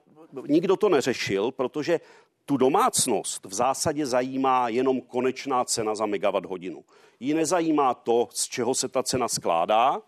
Nikdo 0.48 0.76
to 0.76 0.88
neřešil, 0.88 1.50
protože 1.50 2.00
tu 2.48 2.56
domácnost 2.56 3.44
v 3.44 3.54
zásadě 3.54 4.06
zajímá 4.06 4.68
jenom 4.68 5.00
konečná 5.00 5.64
cena 5.64 5.94
za 5.94 6.06
megawatt 6.06 6.46
hodinu. 6.46 6.84
Jí 7.20 7.34
nezajímá 7.34 7.94
to, 7.94 8.28
z 8.32 8.48
čeho 8.48 8.74
se 8.74 8.88
ta 8.88 9.02
cena 9.02 9.28
skládá, 9.28 10.02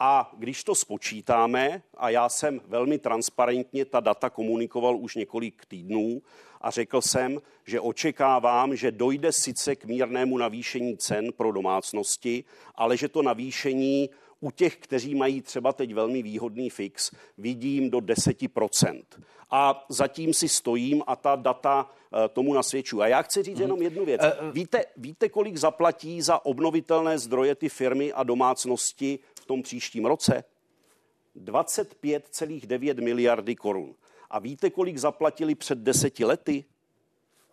a 0.00 0.32
když 0.36 0.64
to 0.64 0.74
spočítáme, 0.74 1.82
a 1.96 2.10
já 2.10 2.28
jsem 2.28 2.60
velmi 2.68 2.98
transparentně 2.98 3.84
ta 3.84 4.00
data 4.00 4.30
komunikoval 4.30 4.96
už 4.96 5.14
několik 5.14 5.66
týdnů 5.68 6.22
a 6.60 6.70
řekl 6.70 7.00
jsem, 7.00 7.40
že 7.64 7.80
očekávám, 7.80 8.76
že 8.76 8.92
dojde 8.92 9.32
sice 9.32 9.76
k 9.76 9.84
mírnému 9.84 10.38
navýšení 10.38 10.96
cen 10.96 11.32
pro 11.32 11.52
domácnosti, 11.52 12.44
ale 12.74 12.96
že 12.96 13.08
to 13.08 13.22
navýšení 13.22 14.10
u 14.44 14.50
těch, 14.50 14.76
kteří 14.76 15.14
mají 15.14 15.42
třeba 15.42 15.72
teď 15.72 15.94
velmi 15.94 16.22
výhodný 16.22 16.70
fix, 16.70 17.10
vidím 17.38 17.90
do 17.90 17.98
10%. 17.98 19.02
A 19.50 19.86
zatím 19.88 20.34
si 20.34 20.48
stojím 20.48 21.02
a 21.06 21.16
ta 21.16 21.36
data 21.36 21.90
eh, 21.90 22.28
tomu 22.28 22.54
nasvědčují. 22.54 23.02
A 23.02 23.06
já 23.06 23.22
chci 23.22 23.42
říct 23.42 23.60
jenom 23.60 23.82
jednu 23.82 24.04
věc. 24.04 24.20
Eh, 24.24 24.32
eh. 24.40 24.52
Víte, 24.52 24.84
víte, 24.96 25.28
kolik 25.28 25.56
zaplatí 25.56 26.22
za 26.22 26.44
obnovitelné 26.46 27.18
zdroje 27.18 27.54
ty 27.54 27.68
firmy 27.68 28.12
a 28.12 28.22
domácnosti 28.22 29.18
v 29.40 29.46
tom 29.46 29.62
příštím 29.62 30.04
roce? 30.04 30.44
25,9 31.36 33.02
miliardy 33.02 33.54
korun. 33.54 33.94
A 34.30 34.38
víte, 34.38 34.70
kolik 34.70 34.98
zaplatili 34.98 35.54
před 35.54 35.78
deseti 35.78 36.24
lety? 36.24 36.64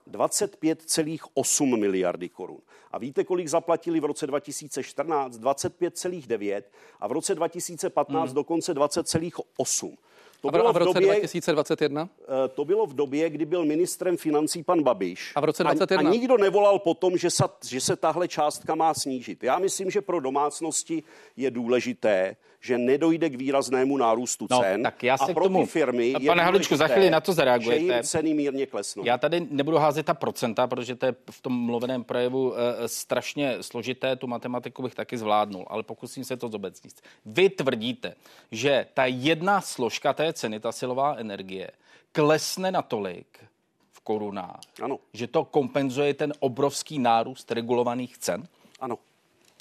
25,8 0.07 1.79
miliardy 1.79 2.29
korun. 2.29 2.61
A 2.91 2.97
víte, 2.97 3.23
kolik 3.23 3.47
zaplatili 3.47 3.99
v 3.99 4.05
roce 4.05 4.27
2014? 4.27 5.37
25,9 5.37 6.63
a 6.99 7.07
v 7.07 7.11
roce 7.11 7.35
2015 7.35 8.27
hmm. 8.27 8.35
dokonce 8.35 8.73
20,8. 8.73 9.97
To 10.41 10.47
a, 10.47 10.51
bylo 10.51 10.67
a 10.67 10.71
v 10.71 10.77
roce 10.77 10.99
době, 10.99 11.19
2021? 11.19 12.09
Eh, 12.21 12.47
to 12.47 12.65
bylo 12.65 12.85
v 12.85 12.93
době, 12.93 13.29
kdy 13.29 13.45
byl 13.45 13.65
ministrem 13.65 14.17
financí 14.17 14.63
pan 14.63 14.83
Babiš. 14.83 15.31
A 15.35 15.41
v 15.41 15.43
roce 15.43 15.63
2021? 15.63 16.09
A, 16.09 16.11
a 16.11 16.13
nikdo 16.13 16.37
nevolal 16.37 16.79
po 16.79 16.93
tom, 16.93 17.17
že 17.17 17.29
se, 17.29 17.43
že 17.69 17.81
se 17.81 17.95
tahle 17.95 18.27
částka 18.27 18.75
má 18.75 18.93
snížit. 18.93 19.43
Já 19.43 19.59
myslím, 19.59 19.91
že 19.91 20.01
pro 20.01 20.19
domácnosti 20.19 21.03
je 21.37 21.51
důležité, 21.51 22.35
že 22.61 22.77
nedojde 22.77 23.29
k 23.29 23.35
výraznému 23.35 23.97
nárůstu 23.97 24.47
no, 24.51 24.59
cen. 24.59 24.83
Tak 24.83 25.03
já 25.03 25.17
se 25.17 25.31
a 25.31 25.33
pro 25.33 25.43
tomu, 25.43 25.61
ty 25.61 25.65
firmy 25.65 26.13
pane 26.27 26.43
Havličku, 26.43 26.75
za 26.75 26.87
chvíli 26.87 27.09
na 27.09 27.21
to 27.21 27.33
zareagujete. 27.33 27.85
Že 27.85 27.93
jim 27.93 28.03
ceny 28.03 28.33
mírně 28.33 28.65
klesnou. 28.65 29.05
Já 29.05 29.17
tady 29.17 29.47
nebudu 29.49 29.77
házet 29.77 30.05
ta 30.05 30.13
procenta, 30.13 30.67
protože 30.67 30.95
to 30.95 31.05
je 31.05 31.15
v 31.31 31.41
tom 31.41 31.53
mluveném 31.65 32.03
projevu 32.03 32.53
e, 32.53 32.87
strašně 32.87 33.57
složité, 33.61 34.15
tu 34.15 34.27
matematiku 34.27 34.83
bych 34.83 34.95
taky 34.95 35.17
zvládnul, 35.17 35.65
ale 35.67 35.83
pokusím 35.83 36.23
se 36.23 36.37
to 36.37 36.49
zobecnit. 36.49 36.93
Vy 37.25 37.49
tvrdíte, 37.49 38.13
že 38.51 38.85
ta 38.93 39.05
jedna 39.05 39.61
složka 39.61 40.13
té 40.13 40.30
ceny, 40.33 40.59
ta 40.59 40.71
silová 40.71 41.15
energie, 41.15 41.71
klesne 42.11 42.71
natolik, 42.71 43.43
v 43.91 43.99
korunách, 44.01 44.59
ano. 44.81 44.99
že 45.13 45.27
to 45.27 45.45
kompenzuje 45.45 46.13
ten 46.13 46.33
obrovský 46.39 46.99
nárůst 46.99 47.51
regulovaných 47.51 48.17
cen? 48.17 48.47
Ano. 48.79 48.99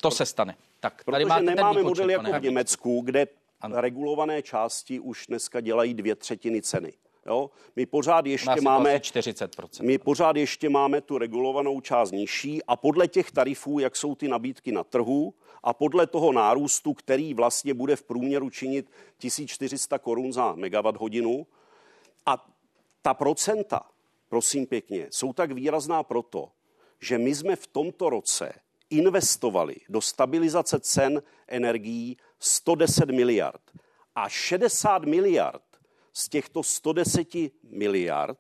To 0.01 0.11
se 0.11 0.27
stane. 0.27 0.55
Tak, 0.81 1.05
Protože 1.05 1.27
tady 1.27 1.47
nemáme 1.47 1.83
model 1.83 2.11
jako 2.11 2.33
v 2.33 2.43
Německu, 2.43 3.01
kde 3.05 3.27
ano. 3.61 3.81
regulované 3.81 4.43
části 4.43 5.01
už 5.01 5.27
dneska 5.27 5.61
dělají 5.61 5.95
dvě 5.95 6.15
třetiny 6.15 6.63
ceny. 6.63 6.93
Jo? 7.27 7.51
My 7.77 7.87
pořád 7.87 8.27
ještě 8.27 8.61
máme 8.61 8.97
40%. 8.97 9.85
My 9.85 9.99
pořád 9.99 10.37
ještě 10.37 10.69
máme 10.69 11.01
tu 11.01 11.19
regulovanou 11.19 11.81
část 11.81 12.11
nižší 12.11 12.63
a 12.65 12.77
podle 12.77 13.09
těch 13.09 13.31
tarifů, 13.31 13.79
jak 13.79 13.97
jsou 13.97 14.15
ty 14.15 14.29
nabídky 14.29 14.73
na 14.73 14.85
trhu 14.85 15.35
a 15.63 15.75
podle 15.75 16.07
toho 16.07 16.33
nárůstu, 16.33 16.95
který 16.95 17.35
vlastně 17.35 17.75
bude 17.75 17.97
v 17.97 18.03
průměru 18.03 18.51
činit 18.51 18.91
1400 19.19 19.99
korun 19.99 20.33
za 20.33 20.55
megawatt 20.55 21.01
hodinu 21.01 21.47
a 22.27 22.49
ta 23.03 23.15
procenta, 23.15 23.81
prosím 24.29 24.67
pěkně, 24.67 25.07
jsou 25.11 25.33
tak 25.33 25.53
výrazná 25.53 26.03
proto, 26.03 26.51
že 27.01 27.19
my 27.19 27.35
jsme 27.35 27.57
v 27.57 27.67
tomto 27.67 28.11
roce 28.11 28.53
investovali 28.91 29.77
do 29.89 30.01
stabilizace 30.01 30.81
cen 30.81 31.23
energií 31.49 32.17
110 32.39 33.11
miliard. 33.11 33.63
A 34.15 34.29
60 34.29 35.05
miliard 35.05 35.63
z 36.13 36.29
těchto 36.29 36.63
110 36.63 37.29
miliard 37.63 38.39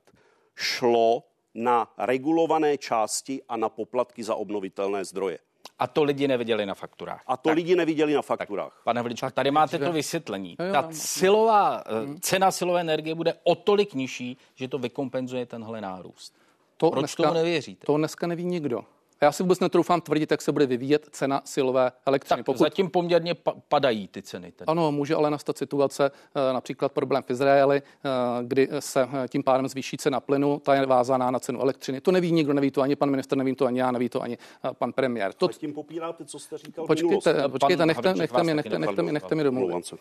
šlo 0.54 1.22
na 1.54 1.92
regulované 1.98 2.78
části 2.78 3.42
a 3.48 3.56
na 3.56 3.68
poplatky 3.68 4.24
za 4.24 4.34
obnovitelné 4.34 5.04
zdroje. 5.04 5.38
A 5.80 5.86
to 5.86 6.02
lidi 6.02 6.28
neviděli 6.28 6.66
na 6.66 6.74
fakturách. 6.74 7.22
A 7.26 7.36
to 7.36 7.48
tak. 7.48 7.56
lidi 7.56 7.76
neviděli 7.76 8.14
na 8.14 8.22
fakturách. 8.22 8.72
Tak, 8.72 8.84
pane 8.84 9.02
Vličko, 9.02 9.30
tady 9.30 9.50
máte 9.50 9.78
to 9.78 9.92
vysvětlení. 9.92 10.56
Ta 10.72 10.88
silová, 10.90 11.82
eh, 11.86 12.18
cena 12.20 12.50
silové 12.50 12.80
energie 12.80 13.14
bude 13.14 13.34
o 13.44 13.54
tolik 13.54 13.94
nižší, 13.94 14.36
že 14.54 14.68
to 14.68 14.78
vykompenzuje 14.78 15.46
tenhle 15.46 15.80
nárůst. 15.80 16.34
To 16.76 16.90
Proč 16.90 17.00
dneska, 17.00 17.22
tomu 17.22 17.34
nevěříte? 17.34 17.86
To 17.86 17.96
dneska 17.96 18.26
neví 18.26 18.44
nikdo. 18.44 18.84
A 19.20 19.24
já 19.24 19.32
si 19.32 19.42
vůbec 19.42 19.60
netroufám 19.60 20.00
tvrdit, 20.00 20.30
jak 20.30 20.42
se 20.42 20.52
bude 20.52 20.66
vyvíjet 20.66 21.08
cena 21.10 21.42
silové 21.44 21.92
elektřiny. 22.06 22.38
Tak 22.38 22.46
Pokud... 22.46 22.58
zatím 22.58 22.90
poměrně 22.90 23.34
padají 23.68 24.08
ty 24.08 24.22
ceny. 24.22 24.52
Tedy. 24.52 24.66
Ano, 24.66 24.92
může 24.92 25.14
ale 25.14 25.30
nastat 25.30 25.58
situace, 25.58 26.10
eh, 26.34 26.52
například 26.52 26.92
problém 26.92 27.22
v 27.22 27.30
Izraeli, 27.30 27.82
eh, 27.82 28.08
kdy 28.42 28.68
se 28.78 29.08
eh, 29.24 29.28
tím 29.28 29.42
pádem 29.42 29.68
zvýší 29.68 29.96
cena 29.96 30.20
plynu, 30.20 30.58
ta 30.64 30.74
je 30.74 30.86
vázaná 30.86 31.30
na 31.30 31.38
cenu 31.38 31.60
elektřiny. 31.60 32.00
To 32.00 32.12
neví 32.12 32.32
nikdo, 32.32 32.52
neví 32.52 32.70
to 32.70 32.82
ani 32.82 32.96
pan 32.96 33.10
minister, 33.10 33.38
neví 33.38 33.54
to 33.54 33.66
ani 33.66 33.80
já, 33.80 33.90
neví 33.90 34.08
to 34.08 34.22
ani 34.22 34.38
pan 34.78 34.92
premiér. 34.92 35.32
To... 35.32 35.48
tím 35.48 35.72
popíráte, 35.72 36.24
co 36.24 36.38
jste 36.38 36.58
říkal 36.58 36.86
Počkejte, 36.86 37.48
počkejte 37.48 37.86
nechte, 37.86 38.14
nechte, 38.14 38.44
nechte, 38.44 38.54
nechte, 38.54 38.78
nechte, 38.78 39.02
nechte 39.02 39.34
mi 39.34 39.44
domluvit. 39.44 39.94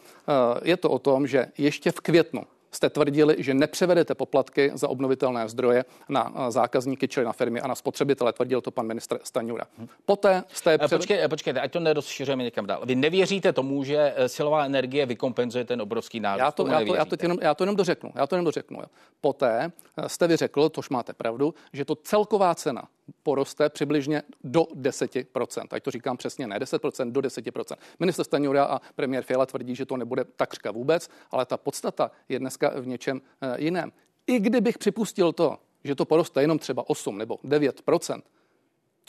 Je 0.63 0.77
to 0.77 0.89
o 0.89 0.99
tom, 0.99 1.27
že 1.27 1.47
ještě 1.57 1.91
v 1.91 1.99
květnu 1.99 2.43
jste 2.71 2.89
tvrdili, 2.89 3.35
že 3.39 3.53
nepřevedete 3.53 4.15
poplatky 4.15 4.71
za 4.73 4.87
obnovitelné 4.87 5.49
zdroje 5.49 5.85
na 6.09 6.33
eh, 6.35 6.51
zákazníky, 6.51 7.07
čili 7.07 7.25
na 7.25 7.33
firmy 7.33 7.61
a 7.61 7.67
na 7.67 7.75
spotřebitele. 7.75 8.33
Tvrdil 8.33 8.61
to 8.61 8.71
pan 8.71 8.87
ministr 8.87 9.19
Staňura. 9.23 9.65
Poté 10.05 10.43
jste... 10.47 10.77
Převed... 10.77 10.99
Počkej, 10.99 11.27
počkejte, 11.27 11.61
ať 11.61 11.71
to 11.71 11.79
nerozšiřujeme 11.79 12.43
někam 12.43 12.65
dál. 12.65 12.81
Vy 12.85 12.95
nevěříte 12.95 13.53
tomu, 13.53 13.83
že 13.83 14.15
silová 14.27 14.65
energie 14.65 15.05
vykompenzuje 15.05 15.65
ten 15.65 15.81
obrovský 15.81 16.19
nárůst? 16.19 16.39
Já 16.39 16.51
to, 16.51 16.67
já 16.67 16.85
to, 16.85 16.95
já 16.95 17.05
to, 17.05 17.15
jenom, 17.21 17.37
já 17.41 17.53
to 17.53 17.63
jenom 17.63 17.75
dořeknu. 17.75 18.11
Já 18.15 18.27
to 18.27 18.35
jenom 18.35 18.45
dořeknu. 18.45 18.79
Jo. 18.79 18.87
Poté 19.21 19.71
jste 20.07 20.27
vy 20.27 20.35
řekl, 20.35 20.69
tož 20.69 20.89
máte 20.89 21.13
pravdu, 21.13 21.53
že 21.73 21.85
to 21.85 21.95
celková 21.95 22.55
cena 22.55 22.83
poroste 23.23 23.69
přibližně 23.69 24.23
do 24.43 24.61
10%. 24.61 25.67
Ať 25.71 25.83
to 25.83 25.91
říkám 25.91 26.17
přesně, 26.17 26.47
ne 26.47 26.59
10%, 26.59 27.11
do 27.11 27.21
10%. 27.21 27.75
Minister 27.99 28.25
Staňura 28.25 28.63
a 28.63 28.81
premiér 28.95 29.23
Fiala 29.23 29.45
tvrdí, 29.45 29.75
že 29.75 29.85
to 29.85 29.97
nebude 29.97 30.23
takřka 30.35 30.71
vůbec, 30.71 31.09
ale 31.31 31.45
ta 31.45 31.57
podstata 31.57 32.11
je 32.29 32.39
dneska 32.39 32.73
v 32.79 32.87
něčem 32.87 33.21
eh, 33.41 33.55
jiném. 33.63 33.91
I 34.27 34.39
kdybych 34.39 34.77
připustil 34.77 35.33
to, 35.33 35.57
že 35.83 35.95
to 35.95 36.05
poroste 36.05 36.41
jenom 36.41 36.59
třeba 36.59 36.89
8 36.89 37.17
nebo 37.17 37.37
9 37.43 37.81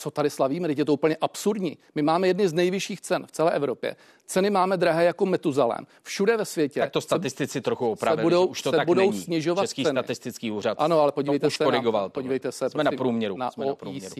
co 0.01 0.11
tady 0.11 0.29
slavíme, 0.29 0.67
teď 0.67 0.77
je 0.77 0.85
to 0.85 0.93
úplně 0.93 1.17
absurdní. 1.21 1.77
My 1.95 2.01
máme 2.01 2.27
jedny 2.27 2.47
z 2.47 2.53
nejvyšších 2.53 3.01
cen 3.01 3.25
v 3.27 3.31
celé 3.31 3.51
Evropě. 3.51 3.95
Ceny 4.25 4.49
máme 4.49 4.77
drahé 4.77 5.03
jako 5.05 5.25
metuzalém. 5.25 5.85
Všude 6.03 6.37
ve 6.37 6.45
světě. 6.45 6.79
Tak 6.79 6.91
to 6.91 7.01
statistici 7.01 7.53
se, 7.53 7.61
trochu 7.61 7.91
opravili, 7.91 8.23
budou, 8.23 8.45
už 8.45 8.61
to 8.61 8.71
se 8.71 8.77
tak 8.77 8.87
budou 8.87 9.11
není. 9.11 9.21
snižovat 9.21 9.61
Český 9.61 9.83
ceny. 9.83 9.99
statistický 9.99 10.51
úřad 10.51 10.77
Ano, 10.81 10.99
ale 10.99 11.11
podívejte 11.11 11.49
se, 11.49 11.65
na, 11.65 12.09
podívejte 12.09 12.51
se 12.51 12.69
Jsme 12.69 12.83
na 12.83 12.91
průměru. 12.91 13.37
Na 13.37 13.51
Jsme 13.51 13.65
OECD 13.65 13.71
na 13.71 13.75
průměru. 13.75 14.15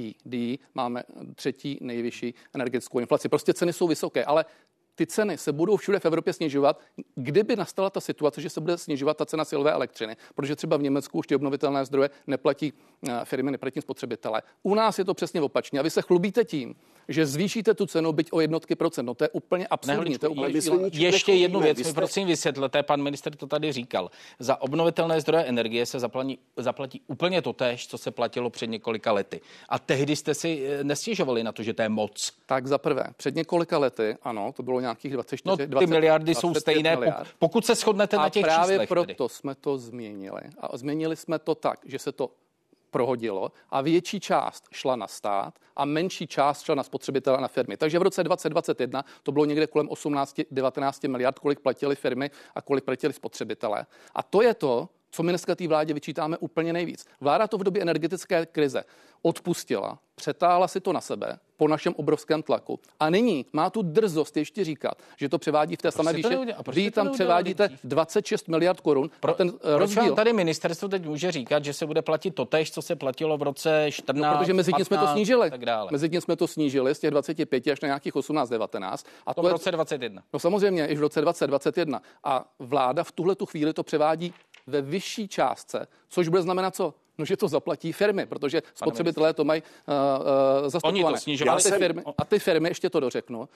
máme 0.75 1.03
třetí 1.35 1.77
nejvyšší 1.81 2.33
energetickou 2.53 2.99
inflaci. 2.99 3.29
Prostě 3.29 3.53
ceny 3.53 3.73
jsou 3.73 3.87
vysoké, 3.87 4.25
ale 4.25 4.45
ty 4.95 5.07
ceny 5.07 5.37
se 5.37 5.51
budou 5.51 5.77
všude 5.77 5.99
v 5.99 6.05
Evropě 6.05 6.33
snižovat, 6.33 6.79
kdyby 7.15 7.55
nastala 7.55 7.89
ta 7.89 8.01
situace, 8.01 8.41
že 8.41 8.49
se 8.49 8.61
bude 8.61 8.77
snižovat 8.77 9.17
ta 9.17 9.25
cena 9.25 9.45
silové 9.45 9.71
elektřiny, 9.71 10.17
protože 10.35 10.55
třeba 10.55 10.77
v 10.77 10.81
Německu 10.81 11.17
už 11.17 11.27
ty 11.27 11.35
obnovitelné 11.35 11.85
zdroje 11.85 12.09
neplatí 12.27 12.73
eh, 13.09 13.19
firmy, 13.23 13.51
neplatí 13.51 13.81
spotřebitele. 13.81 14.41
U 14.63 14.75
nás 14.75 14.99
je 14.99 15.05
to 15.05 15.13
přesně 15.13 15.41
opačně 15.41 15.79
a 15.79 15.83
vy 15.83 15.89
se 15.89 16.01
chlubíte 16.01 16.45
tím, 16.45 16.75
že 17.07 17.25
zvýšíte 17.25 17.73
tu 17.73 17.85
cenu 17.85 18.11
byť 18.11 18.27
o 18.31 18.41
jednotky 18.41 18.75
procent. 18.75 19.05
No 19.05 19.13
to 19.13 19.23
je 19.23 19.29
úplně 19.29 19.67
absurdní. 19.67 20.17
To 20.17 20.25
je 20.25 20.29
úplně 20.29 20.59
Ještě 20.93 21.33
jednu 21.33 21.59
věc 21.59 21.77
mi 21.77 21.93
prosím 21.93 22.27
vysvětlete, 22.27 22.83
pan 22.83 23.01
minister 23.01 23.35
to 23.35 23.47
tady 23.47 23.71
říkal. 23.71 24.11
Za 24.39 24.61
obnovitelné 24.61 25.21
zdroje 25.21 25.43
energie 25.43 25.85
se 25.85 25.99
zaplatí, 25.99 26.39
zaplatí 26.57 27.01
úplně 27.07 27.41
to 27.41 27.53
tež, 27.53 27.87
co 27.87 27.97
se 27.97 28.11
platilo 28.11 28.49
před 28.49 28.67
několika 28.67 29.11
lety. 29.11 29.41
A 29.69 29.79
tehdy 29.79 30.15
jste 30.15 30.33
si 30.33 30.65
eh, 30.65 30.83
nestěžovali 30.83 31.43
na 31.43 31.51
to, 31.51 31.63
že 31.63 31.73
to 31.73 31.81
je 31.81 31.89
moc. 31.89 32.31
Tak 32.45 32.67
za 32.67 32.77
prvé, 32.77 33.03
před 33.17 33.35
několika 33.35 33.77
lety, 33.77 34.17
ano, 34.23 34.51
to 34.51 34.63
bylo 34.63 34.79
nějakých 34.81 35.13
24, 35.13 35.49
no, 35.49 35.57
ty 35.57 35.67
20, 35.67 35.87
miliardy 35.87 36.25
20, 36.25 36.41
jsou 36.41 36.53
stejné, 36.53 36.95
miliard. 36.95 37.27
pokud 37.39 37.65
se 37.65 37.75
shodnete 37.75 38.17
a 38.17 38.21
na 38.21 38.29
těch 38.29 38.43
právě 38.43 38.75
číslech. 38.75 38.89
proto 38.89 39.27
tedy. 39.27 39.35
jsme 39.35 39.55
to 39.55 39.77
změnili. 39.77 40.41
A 40.59 40.77
změnili 40.77 41.15
jsme 41.15 41.39
to 41.39 41.55
tak, 41.55 41.79
že 41.85 41.99
se 41.99 42.11
to 42.11 42.31
prohodilo 42.91 43.51
a 43.69 43.81
větší 43.81 44.19
část 44.19 44.63
šla 44.71 44.95
na 44.95 45.07
stát 45.07 45.59
a 45.75 45.85
menší 45.85 46.27
část 46.27 46.61
šla 46.61 46.75
na 46.75 46.83
spotřebitele 46.83 47.37
a 47.37 47.41
na 47.41 47.47
firmy. 47.47 47.77
Takže 47.77 47.99
v 47.99 48.01
roce 48.01 48.23
2021 48.23 49.05
to 49.23 49.31
bylo 49.31 49.45
někde 49.45 49.67
kolem 49.67 49.87
18-19 49.87 51.09
miliard, 51.09 51.39
kolik 51.39 51.59
platili 51.59 51.95
firmy 51.95 52.31
a 52.55 52.61
kolik 52.61 52.83
platili 52.83 53.13
spotřebitele. 53.13 53.85
A 54.15 54.23
to 54.23 54.41
je 54.41 54.53
to, 54.53 54.89
co 55.11 55.23
my 55.23 55.31
dneska 55.31 55.55
té 55.55 55.67
vládě 55.67 55.93
vyčítáme 55.93 56.37
úplně 56.37 56.73
nejvíc. 56.73 57.05
Vláda 57.21 57.47
to 57.47 57.57
v 57.57 57.63
době 57.63 57.81
energetické 57.81 58.45
krize 58.45 58.83
odpustila, 59.21 59.99
přetáhla 60.15 60.67
si 60.67 60.79
to 60.81 60.93
na 60.93 61.01
sebe 61.01 61.39
po 61.57 61.67
našem 61.67 61.93
obrovském 61.97 62.43
tlaku 62.43 62.79
a 62.99 63.09
nyní 63.09 63.45
má 63.53 63.69
tu 63.69 63.81
drzost 63.81 64.37
ještě 64.37 64.63
říkat, 64.63 64.93
že 65.17 65.29
to 65.29 65.37
převádí 65.37 65.75
v 65.75 65.81
té 65.81 65.91
samé 65.91 66.13
výši. 66.13 66.37
Vy 66.71 66.91
tam 66.91 67.11
převádíte 67.11 67.69
26 67.83 68.47
miliard 68.47 68.81
korun. 68.81 69.09
Pro, 69.19 69.33
ten 69.33 69.51
proč 69.51 69.79
rozdíl... 69.79 70.03
vám 70.03 70.15
tady 70.15 70.33
ministerstvo 70.33 70.87
teď 70.87 71.05
může 71.05 71.31
říkat, 71.31 71.65
že 71.65 71.73
se 71.73 71.85
bude 71.85 72.01
platit 72.01 72.35
to 72.35 72.45
tež, 72.45 72.71
co 72.71 72.81
se 72.81 72.95
platilo 72.95 73.37
v 73.37 73.41
roce 73.41 73.87
14, 73.89 74.33
no, 74.33 74.37
protože 74.37 74.53
mezi 74.53 74.73
tím 74.73 74.85
jsme 74.85 74.97
to 74.97 75.07
snížili. 75.07 75.49
Tak 75.49 75.65
dále. 75.65 75.89
Mezi 75.91 76.09
tím 76.09 76.21
jsme 76.21 76.35
to 76.35 76.47
snížili 76.47 76.95
z 76.95 76.99
těch 76.99 77.11
25 77.11 77.67
až 77.67 77.81
na 77.81 77.85
nějakých 77.85 78.15
18, 78.15 78.49
19. 78.49 79.05
A 79.25 79.33
to, 79.33 79.41
to 79.41 79.47
v 79.47 79.51
roce 79.51 79.71
21. 79.71 80.23
No 80.33 80.39
samozřejmě, 80.39 80.87
i 80.87 80.95
v 80.95 80.99
roce 80.99 81.21
2021. 81.21 82.01
A 82.23 82.45
vláda 82.59 83.03
v 83.03 83.11
tuhle 83.11 83.35
tu 83.35 83.45
chvíli 83.45 83.73
to 83.73 83.83
převádí 83.83 84.33
ve 84.71 84.81
vyšší 84.81 85.27
částce, 85.27 85.87
což 86.09 86.27
bude 86.27 86.41
znamenat 86.41 86.75
co? 86.75 86.93
No, 87.17 87.25
že 87.25 87.37
to 87.37 87.47
zaplatí 87.47 87.91
firmy, 87.91 88.25
protože 88.25 88.61
spotřebitelé 88.73 89.33
to 89.33 89.43
mají 89.43 89.61
uh, 89.61 89.93
uh, 90.63 90.69
zastupované. 90.69 91.19
To 91.45 91.51
a, 91.51 91.57
ty 91.59 91.71
firmy, 91.71 92.03
a 92.17 92.25
ty 92.25 92.39
firmy, 92.39 92.69
ještě 92.69 92.89
to 92.89 92.99
dořeknu, 92.99 93.39
uh, 93.39 93.47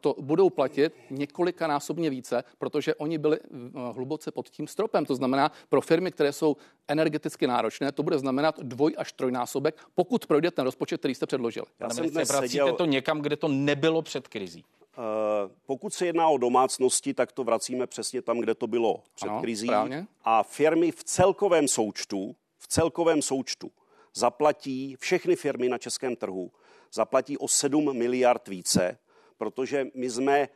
to 0.00 0.14
budou 0.20 0.50
platit 0.50 0.92
několika 1.10 1.66
násobně 1.66 2.10
více, 2.10 2.44
protože 2.58 2.94
oni 2.94 3.18
byli 3.18 3.40
uh, 3.40 3.96
hluboce 3.96 4.30
pod 4.30 4.48
tím 4.48 4.66
stropem. 4.66 5.04
To 5.04 5.14
znamená, 5.14 5.52
pro 5.68 5.80
firmy, 5.80 6.12
které 6.12 6.32
jsou 6.32 6.56
energeticky 6.88 7.46
náročné, 7.46 7.92
to 7.92 8.02
bude 8.02 8.18
znamenat 8.18 8.60
dvoj 8.60 8.94
až 8.98 9.12
trojnásobek, 9.12 9.76
pokud 9.94 10.26
projde 10.26 10.50
ten 10.50 10.64
rozpočet, 10.64 10.98
který 10.98 11.14
jste 11.14 11.26
předložili. 11.26 11.66
Já 11.80 11.90
jsem 11.90 12.10
dnes 12.10 12.28
seděl... 12.28 12.72
to 12.72 12.84
někam, 12.84 13.20
kde 13.20 13.36
to 13.36 13.48
nebylo 13.48 14.02
před 14.02 14.28
krizí. 14.28 14.64
Uh, 14.98 15.52
pokud 15.66 15.94
se 15.94 16.06
jedná 16.06 16.28
o 16.28 16.38
domácnosti, 16.38 17.14
tak 17.14 17.32
to 17.32 17.44
vracíme 17.44 17.86
přesně 17.86 18.22
tam, 18.22 18.38
kde 18.38 18.54
to 18.54 18.66
bylo 18.66 19.02
před 19.14 19.28
ano, 19.28 19.40
krizí. 19.40 19.66
Správně. 19.66 20.06
A 20.24 20.42
firmy 20.42 20.90
v 20.92 21.04
celkovém 21.04 21.68
součtu 21.68 22.36
v 22.58 22.68
celkovém 22.68 23.22
součtu 23.22 23.70
zaplatí 24.14 24.96
všechny 24.96 25.36
firmy 25.36 25.68
na 25.68 25.78
českém 25.78 26.16
trhu, 26.16 26.52
zaplatí 26.92 27.38
o 27.38 27.48
7 27.48 27.98
miliard 27.98 28.48
více, 28.48 28.98
protože 29.38 29.86
my 29.94 30.10
jsme 30.10 30.40
eh, 30.40 30.48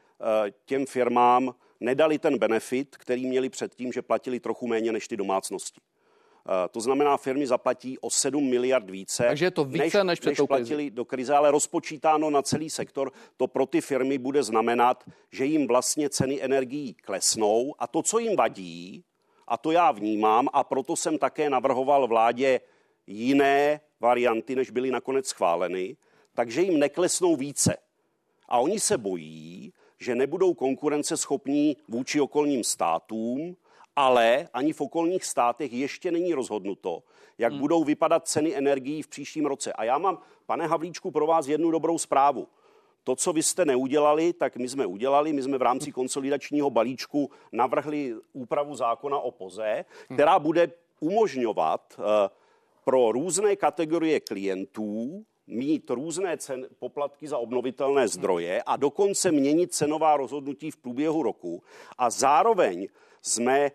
těm 0.64 0.86
firmám 0.86 1.54
nedali 1.80 2.18
ten 2.18 2.38
benefit, 2.38 2.96
který 2.96 3.26
měli 3.26 3.48
předtím, 3.48 3.92
že 3.92 4.02
platili 4.02 4.40
trochu 4.40 4.66
méně 4.66 4.92
než 4.92 5.08
ty 5.08 5.16
domácnosti. 5.16 5.80
Eh, 6.46 6.68
to 6.68 6.80
znamená, 6.80 7.16
firmy 7.16 7.46
zaplatí 7.46 7.98
o 7.98 8.10
7 8.10 8.50
miliard 8.50 8.90
více, 8.90 9.24
Takže 9.28 9.44
je 9.44 9.50
to 9.50 9.64
více, 9.64 10.04
než, 10.04 10.20
než, 10.20 10.38
než 10.38 10.46
platili 10.48 10.90
do 10.90 11.04
krize, 11.04 11.34
ale 11.34 11.50
rozpočítáno 11.50 12.30
na 12.30 12.42
celý 12.42 12.70
sektor. 12.70 13.12
To 13.36 13.46
pro 13.46 13.66
ty 13.66 13.80
firmy 13.80 14.18
bude 14.18 14.42
znamenat, 14.42 15.04
že 15.32 15.44
jim 15.44 15.66
vlastně 15.66 16.10
ceny 16.10 16.42
energií 16.42 16.94
klesnou 16.94 17.74
a 17.78 17.86
to, 17.86 18.02
co 18.02 18.18
jim 18.18 18.36
vadí, 18.36 19.04
a 19.48 19.56
to 19.56 19.70
já 19.70 19.92
vnímám 19.92 20.48
a 20.52 20.64
proto 20.64 20.96
jsem 20.96 21.18
také 21.18 21.50
navrhoval 21.50 22.06
vládě 22.06 22.60
jiné 23.06 23.80
varianty, 24.00 24.56
než 24.56 24.70
byly 24.70 24.90
nakonec 24.90 25.26
schváleny, 25.26 25.96
takže 26.34 26.62
jim 26.62 26.78
neklesnou 26.78 27.36
více. 27.36 27.76
A 28.48 28.58
oni 28.58 28.80
se 28.80 28.98
bojí, 28.98 29.72
že 29.98 30.14
nebudou 30.14 30.54
konkurenceschopní 30.54 31.76
vůči 31.88 32.20
okolním 32.20 32.64
státům, 32.64 33.56
ale 33.96 34.48
ani 34.52 34.72
v 34.72 34.80
okolních 34.80 35.24
státech 35.24 35.72
ještě 35.72 36.10
není 36.10 36.34
rozhodnuto, 36.34 37.02
jak 37.38 37.52
hmm. 37.52 37.60
budou 37.60 37.84
vypadat 37.84 38.28
ceny 38.28 38.56
energií 38.56 39.02
v 39.02 39.08
příštím 39.08 39.46
roce. 39.46 39.72
A 39.72 39.84
já 39.84 39.98
mám, 39.98 40.18
pane 40.46 40.66
Havlíčku, 40.66 41.10
pro 41.10 41.26
vás 41.26 41.46
jednu 41.46 41.70
dobrou 41.70 41.98
zprávu. 41.98 42.48
To, 43.04 43.16
co 43.16 43.32
vy 43.32 43.42
jste 43.42 43.64
neudělali, 43.64 44.32
tak 44.32 44.56
my 44.56 44.68
jsme 44.68 44.86
udělali. 44.86 45.32
My 45.32 45.42
jsme 45.42 45.58
v 45.58 45.62
rámci 45.62 45.92
konsolidačního 45.92 46.70
balíčku 46.70 47.30
navrhli 47.52 48.14
úpravu 48.32 48.74
zákona 48.74 49.18
o 49.18 49.30
POZE, 49.30 49.84
která 50.14 50.38
bude 50.38 50.72
umožňovat 51.00 51.94
eh, 51.98 52.30
pro 52.84 53.12
různé 53.12 53.56
kategorie 53.56 54.20
klientů 54.20 55.24
mít 55.50 55.90
různé 55.90 56.36
cen, 56.36 56.66
poplatky 56.78 57.28
za 57.28 57.38
obnovitelné 57.38 58.08
zdroje 58.08 58.62
a 58.62 58.76
dokonce 58.76 59.32
měnit 59.32 59.74
cenová 59.74 60.16
rozhodnutí 60.16 60.70
v 60.70 60.76
průběhu 60.76 61.22
roku 61.22 61.62
a 61.98 62.10
zároveň 62.10 62.88
jsme 63.22 63.58
eh, 63.66 63.70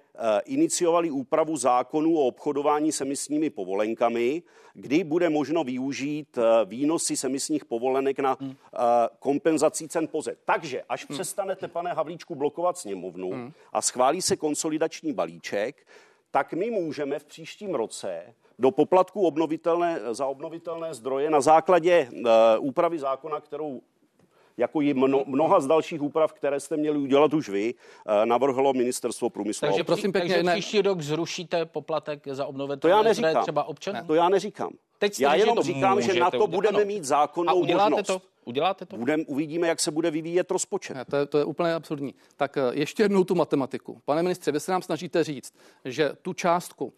iniciovali 0.45 1.11
úpravu 1.11 1.57
zákonu 1.57 2.17
o 2.17 2.27
obchodování 2.27 2.91
s 2.91 3.01
emisními 3.01 3.49
povolenkami, 3.49 4.43
kdy 4.73 5.03
bude 5.03 5.29
možno 5.29 5.63
využít 5.63 6.37
eh, 6.37 6.65
výnosy 6.65 7.17
z 7.17 7.23
emisních 7.23 7.65
povolenek 7.65 8.19
na 8.19 8.37
hmm. 8.39 8.55
Eh, 8.73 8.77
kompenzací 9.19 9.87
cen 9.87 10.07
poze. 10.07 10.35
Takže 10.45 10.83
až 10.89 11.07
hmm. 11.09 11.17
přestanete, 11.17 11.67
pane 11.67 11.93
Havlíčku, 11.93 12.35
blokovat 12.35 12.77
sněmovnu 12.77 13.31
hmm. 13.31 13.53
a 13.73 13.81
schválí 13.81 14.21
se 14.21 14.35
konsolidační 14.35 15.13
balíček, 15.13 15.87
tak 16.31 16.53
my 16.53 16.71
můžeme 16.71 17.19
v 17.19 17.25
příštím 17.25 17.75
roce 17.75 18.35
do 18.59 18.71
poplatku 18.71 19.27
obnovitelné, 19.27 19.99
za 20.11 20.25
obnovitelné 20.25 20.93
zdroje 20.93 21.29
na 21.29 21.41
základě 21.41 22.09
uh, 22.11 22.29
úpravy 22.59 22.99
zákona, 22.99 23.39
kterou 23.39 23.81
jako 24.57 24.81
i 24.81 24.93
mno, 24.93 25.23
mnoha 25.25 25.59
z 25.59 25.67
dalších 25.67 26.01
úprav, 26.01 26.33
které 26.33 26.59
jste 26.59 26.77
měli 26.77 26.97
udělat 26.97 27.33
už 27.33 27.49
vy, 27.49 27.73
eh, 27.73 28.25
navrhlo 28.25 28.73
ministerstvo 28.73 29.29
průmyslu. 29.29 29.67
Takže 29.67 29.83
prosím 29.83 30.11
pěkně, 30.11 30.35
takže 30.35 30.51
příští 30.51 30.81
rok 30.81 31.01
zrušíte 31.01 31.65
poplatek 31.65 32.27
za 32.31 32.45
obnovitelné 32.45 33.13
zdroje 33.13 33.35
třeba 33.41 33.63
občanů? 33.63 34.07
To 34.07 34.13
já 34.13 34.29
neříkám. 34.29 34.71
Teď 34.97 35.19
já 35.19 35.35
jenom 35.35 35.61
říkám, 35.61 36.01
že 36.01 36.19
na 36.19 36.31
to 36.31 36.47
budeme 36.47 36.77
ano. 36.77 36.85
mít 36.85 37.03
zákonnou 37.03 37.49
A 37.49 37.53
uděláte 37.53 37.89
možnost. 37.89 38.07
To? 38.07 38.21
Uděláte 38.45 38.85
to? 38.85 38.97
Budem, 38.97 39.23
uvidíme, 39.27 39.67
jak 39.67 39.79
se 39.79 39.91
bude 39.91 40.11
vyvíjet 40.11 40.51
rozpočet. 40.51 40.93
Ne, 40.93 41.05
to, 41.05 41.15
je, 41.15 41.25
to 41.25 41.37
je 41.37 41.45
úplně 41.45 41.73
absurdní. 41.73 42.13
Tak 42.37 42.57
eh, 42.57 42.61
ještě 42.73 43.03
jednou 43.03 43.23
tu 43.23 43.35
matematiku. 43.35 44.01
Pane 44.05 44.23
ministře, 44.23 44.51
vy 44.51 44.59
se 44.59 44.71
nám 44.71 44.81
snažíte 44.81 45.23
říct, 45.23 45.53
že 45.85 46.11
tu 46.21 46.33
částku 46.33 46.93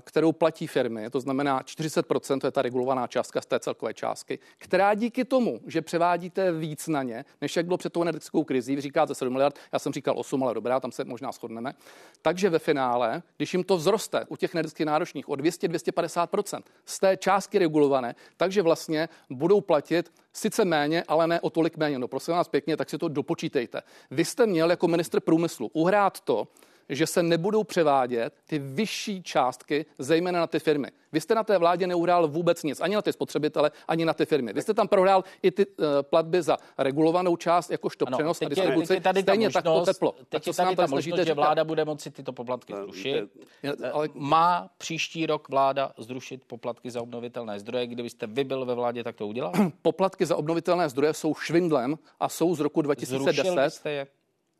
kterou 0.00 0.32
platí 0.32 0.66
firmy, 0.66 1.10
to 1.10 1.20
znamená 1.20 1.60
40%, 1.60 2.40
to 2.40 2.46
je 2.46 2.50
ta 2.50 2.62
regulovaná 2.62 3.06
částka 3.06 3.40
z 3.40 3.46
té 3.46 3.60
celkové 3.60 3.94
částky, 3.94 4.38
která 4.58 4.94
díky 4.94 5.24
tomu, 5.24 5.60
že 5.66 5.82
převádíte 5.82 6.52
víc 6.52 6.88
na 6.88 7.02
ně, 7.02 7.24
než 7.40 7.56
jak 7.56 7.66
bylo 7.66 7.78
před 7.78 7.92
tou 7.92 8.02
energetickou 8.02 8.44
krizí, 8.44 8.76
vy 8.76 8.80
říkáte 8.80 9.14
7 9.14 9.32
miliard, 9.32 9.58
já 9.72 9.78
jsem 9.78 9.92
říkal 9.92 10.14
8, 10.18 10.42
ale 10.42 10.54
dobrá, 10.54 10.80
tam 10.80 10.92
se 10.92 11.04
možná 11.04 11.32
shodneme. 11.32 11.74
Takže 12.22 12.50
ve 12.50 12.58
finále, 12.58 13.22
když 13.36 13.52
jim 13.54 13.64
to 13.64 13.78
vzroste 13.78 14.24
u 14.28 14.36
těch 14.36 14.54
energeticky 14.54 14.84
náročných 14.84 15.28
o 15.28 15.32
200-250% 15.32 16.62
z 16.84 16.98
té 16.98 17.16
částky 17.16 17.58
regulované, 17.58 18.14
takže 18.36 18.62
vlastně 18.62 19.08
budou 19.30 19.60
platit 19.60 20.12
sice 20.32 20.64
méně, 20.64 21.04
ale 21.08 21.26
ne 21.26 21.40
o 21.40 21.50
tolik 21.50 21.76
méně. 21.76 21.98
No 21.98 22.08
prosím 22.08 22.34
vás 22.34 22.48
pěkně, 22.48 22.76
tak 22.76 22.90
si 22.90 22.98
to 22.98 23.08
dopočítejte. 23.08 23.82
Vy 24.10 24.24
jste 24.24 24.46
měl 24.46 24.70
jako 24.70 24.88
ministr 24.88 25.20
průmyslu 25.20 25.70
uhrát 25.72 26.20
to, 26.20 26.48
že 26.88 27.06
se 27.06 27.22
nebudou 27.22 27.64
převádět 27.64 28.34
ty 28.46 28.58
vyšší 28.58 29.22
částky, 29.22 29.86
zejména 29.98 30.40
na 30.40 30.46
ty 30.46 30.58
firmy. 30.58 30.88
Vy 31.12 31.20
jste 31.20 31.34
na 31.34 31.44
té 31.44 31.58
vládě 31.58 31.86
neuhrál 31.86 32.28
vůbec 32.28 32.62
nic, 32.62 32.80
ani 32.80 32.94
na 32.94 33.02
ty 33.02 33.12
spotřebitele, 33.12 33.70
ani 33.88 34.04
na 34.04 34.14
ty 34.14 34.26
firmy. 34.26 34.52
Vy 34.52 34.62
jste 34.62 34.74
tam 34.74 34.88
prohrál 34.88 35.24
i 35.42 35.50
ty 35.50 35.66
uh, 35.66 35.84
platby 36.02 36.42
za 36.42 36.56
regulovanou 36.78 37.36
část, 37.36 37.70
jakožto 37.70 38.06
ano, 38.08 38.16
přenos 38.16 38.42
a 38.42 38.48
distribuci, 38.48 38.94
je, 38.94 39.00
tady 39.00 39.22
stejně 39.22 39.50
tak 39.50 39.64
to 39.64 39.84
teplo. 39.84 40.12
Teď 40.12 40.26
tak 40.28 40.46
je 40.46 40.52
tady 40.52 40.76
ta 40.76 40.86
možnost, 40.86 41.20
že 41.26 41.34
vláda 41.34 41.64
bude 41.64 41.84
moci 41.84 42.10
tyto 42.10 42.32
poplatky 42.32 42.74
zrušit. 42.74 43.24
Ale... 43.92 44.08
Má 44.14 44.70
příští 44.78 45.26
rok 45.26 45.48
vláda 45.48 45.92
zrušit 45.98 46.44
poplatky 46.46 46.90
za 46.90 47.02
obnovitelné 47.02 47.60
zdroje? 47.60 47.86
Kdybyste 47.86 48.26
vy 48.26 48.44
byl 48.44 48.64
ve 48.64 48.74
vládě, 48.74 49.04
tak 49.04 49.16
to 49.16 49.26
udělal? 49.26 49.52
poplatky 49.82 50.26
za 50.26 50.36
obnovitelné 50.36 50.88
zdroje 50.88 51.14
jsou 51.14 51.34
švindlem 51.34 51.98
a 52.20 52.28
jsou 52.28 52.54
z 52.54 52.60
roku 52.60 52.82
2010. 52.82 53.34
Zrušil 53.34 53.70
jste 53.70 53.90
je? 53.90 54.06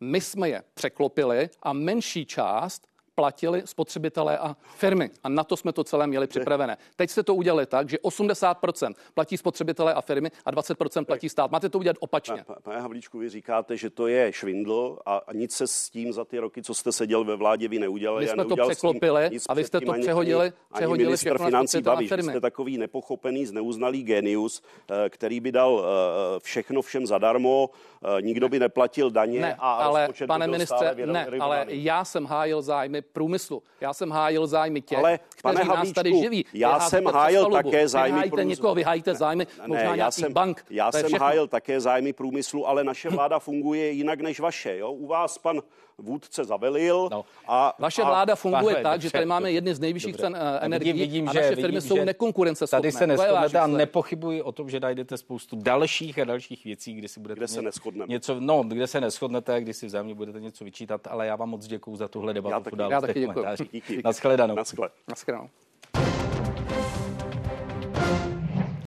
My 0.01 0.21
jsme 0.21 0.49
je 0.49 0.63
překlopili 0.75 1.51
a 1.63 1.73
menší 1.73 2.27
část 2.27 2.88
platili 3.19 3.63
spotřebitelé 3.65 4.39
a 4.39 4.57
firmy. 4.77 5.11
A 5.25 5.29
na 5.29 5.45
to 5.45 5.57
jsme 5.57 5.73
to 5.73 5.85
celé 5.85 6.07
měli 6.07 6.27
připravené. 6.27 6.77
Teď 6.97 7.11
jste 7.11 7.23
to 7.23 7.35
udělali 7.35 7.67
tak, 7.67 7.89
že 7.91 7.97
80% 7.97 8.95
platí 9.15 9.37
spotřebitelé 9.37 9.95
a 9.95 10.01
firmy 10.01 10.31
a 10.45 10.53
20% 10.53 11.05
platí 11.05 11.29
stát. 11.29 11.51
Máte 11.51 11.69
to 11.69 11.79
udělat 11.79 11.97
opačně. 12.01 12.45
Pane 12.63 12.81
Havlíčku, 12.81 13.19
vy 13.19 13.29
říkáte, 13.29 13.77
že 13.77 13.91
to 13.91 14.07
je 14.07 14.33
švindl 14.33 14.99
a 15.07 15.23
nic 15.33 15.53
se 15.53 15.67
s 15.67 15.91
tím 15.91 16.13
za 16.13 16.25
ty 16.25 16.39
roky, 16.39 16.63
co 16.63 16.75
jste 16.75 16.93
seděl 16.93 17.25
ve 17.25 17.37
vládě, 17.37 17.69
vy 17.69 17.79
neudělali. 17.79 18.25
My 18.25 18.31
jsme 18.31 18.45
to 18.45 18.57
překlopili 18.57 19.31
a 19.49 19.55
vy 19.55 19.65
jste 19.65 19.81
to 19.81 19.93
přehodili, 19.93 20.47
ani, 20.47 20.53
přehodili 20.75 21.05
ani 21.05 21.05
minister 21.05 21.39
financí 21.39 21.83
baví, 21.83 22.09
jste 22.09 22.41
takový 22.41 22.79
nepochopený, 22.79 23.47
zneuznalý 23.47 24.03
genius, 24.03 24.63
eh, 24.91 25.11
který 25.11 25.41
by 25.41 25.53
dal 25.53 25.85
eh, 25.85 26.41
všechno 26.43 26.83
všem 26.83 27.07
zadarmo, 27.07 27.71
eh, 27.71 28.23
nikdo 28.23 28.49
by 28.49 28.59
neplatil 28.59 29.11
daně 29.11 29.41
ne, 29.41 29.55
a 29.59 29.73
ale 29.73 30.09
pane 30.27 30.47
ministře, 30.47 30.95
ne, 31.05 31.27
ale 31.41 31.67
já 31.69 32.05
jsem 32.05 32.27
hájil 32.27 32.63
zájmy 32.63 33.03
průmyslu. 33.13 33.63
Já 33.81 33.93
jsem 33.93 34.11
hájil 34.11 34.47
zájmy 34.47 34.81
těch, 34.81 34.99
Ale, 34.99 35.19
kteří 35.37 35.57
Havlíčku, 35.57 35.77
nás 35.77 35.93
tady 35.93 36.13
živí. 36.19 36.45
Já 36.53 36.81
jsem 36.81 37.07
hájil 37.07 37.51
také 37.51 37.89
zájmy 37.89 38.23
průmyslu. 38.31 38.49
někoho, 38.49 38.75
vyhájíte 38.75 39.15
zájmy 39.15 39.47
ne, 39.61 39.67
možná 39.67 39.95
já 39.95 40.11
jsem, 40.11 40.33
bank. 40.33 40.65
Já 40.71 40.93
jsem 40.93 41.13
hájil 41.21 41.49
také 41.49 41.81
zájmy 41.81 42.13
průmyslu, 42.13 42.69
ale 42.69 42.85
naše 42.85 43.09
vláda 43.11 43.39
funguje 43.39 43.91
jinak 43.91 44.21
než 44.21 44.41
vaše. 44.41 44.77
Jo? 44.77 44.93
U 44.93 45.07
vás 45.07 45.39
pan 45.39 45.63
vůdce 45.99 46.45
zavelil. 46.45 47.09
No. 47.13 47.25
A, 47.47 47.75
Vaše 47.79 48.05
vláda 48.05 48.37
funguje 48.37 48.77
a, 48.77 48.83
tak, 48.83 48.93
dobře, 48.93 49.09
že 49.09 49.13
tady 49.13 49.27
máme 49.27 49.53
jedny 49.53 49.75
z 49.75 49.81
nejvyšších 49.81 50.13
dobře. 50.13 50.23
cen 50.23 50.33
uh, 50.33 50.59
energií 50.61 50.93
vidím, 50.93 51.29
a 51.29 51.33
naše 51.33 51.49
že, 51.49 51.55
firmy 51.55 51.77
vidím, 51.77 51.81
jsou 51.81 52.05
nekonkurenceschopné. 52.05 52.83
Tady 52.83 52.93
se 52.93 53.07
neschodnete 53.07 53.59
a 53.59 53.67
nepochybuji 53.67 54.43
o 54.43 54.53
tom, 54.53 54.71
že 54.71 54.81
najdete 54.81 55.17
spoustu 55.17 55.57
dalších 55.57 56.19
a 56.19 56.25
dalších 56.25 56.65
věcí, 56.65 56.95
kde 56.95 57.09
si 57.09 57.21
budete 57.21 57.39
kde 57.39 57.49
se 57.49 57.63
neschodneme. 57.63 58.07
něco, 58.09 58.37
no, 58.41 58.63
kde 58.63 58.87
se 58.87 59.01
neschodnete, 59.01 59.61
kdy 59.61 59.75
si 59.75 59.87
vzájemně 59.87 60.15
budete 60.15 60.41
něco 60.41 60.65
vyčítat, 60.65 61.07
ale 61.07 61.27
já 61.27 61.37
vám 61.37 61.51
moc 61.51 61.67
děkuji 61.67 61.97
za 61.97 62.09
tuhle 62.09 62.35
debatu. 62.35 62.53
Já 62.55 62.61
taky, 62.61 62.83
já 62.91 63.01
taky 63.01 63.71
děkuji. 63.73 64.01
Naschledanou. 64.05 64.55
Naschle. 64.55 64.91
Naschledanou. 65.09 65.49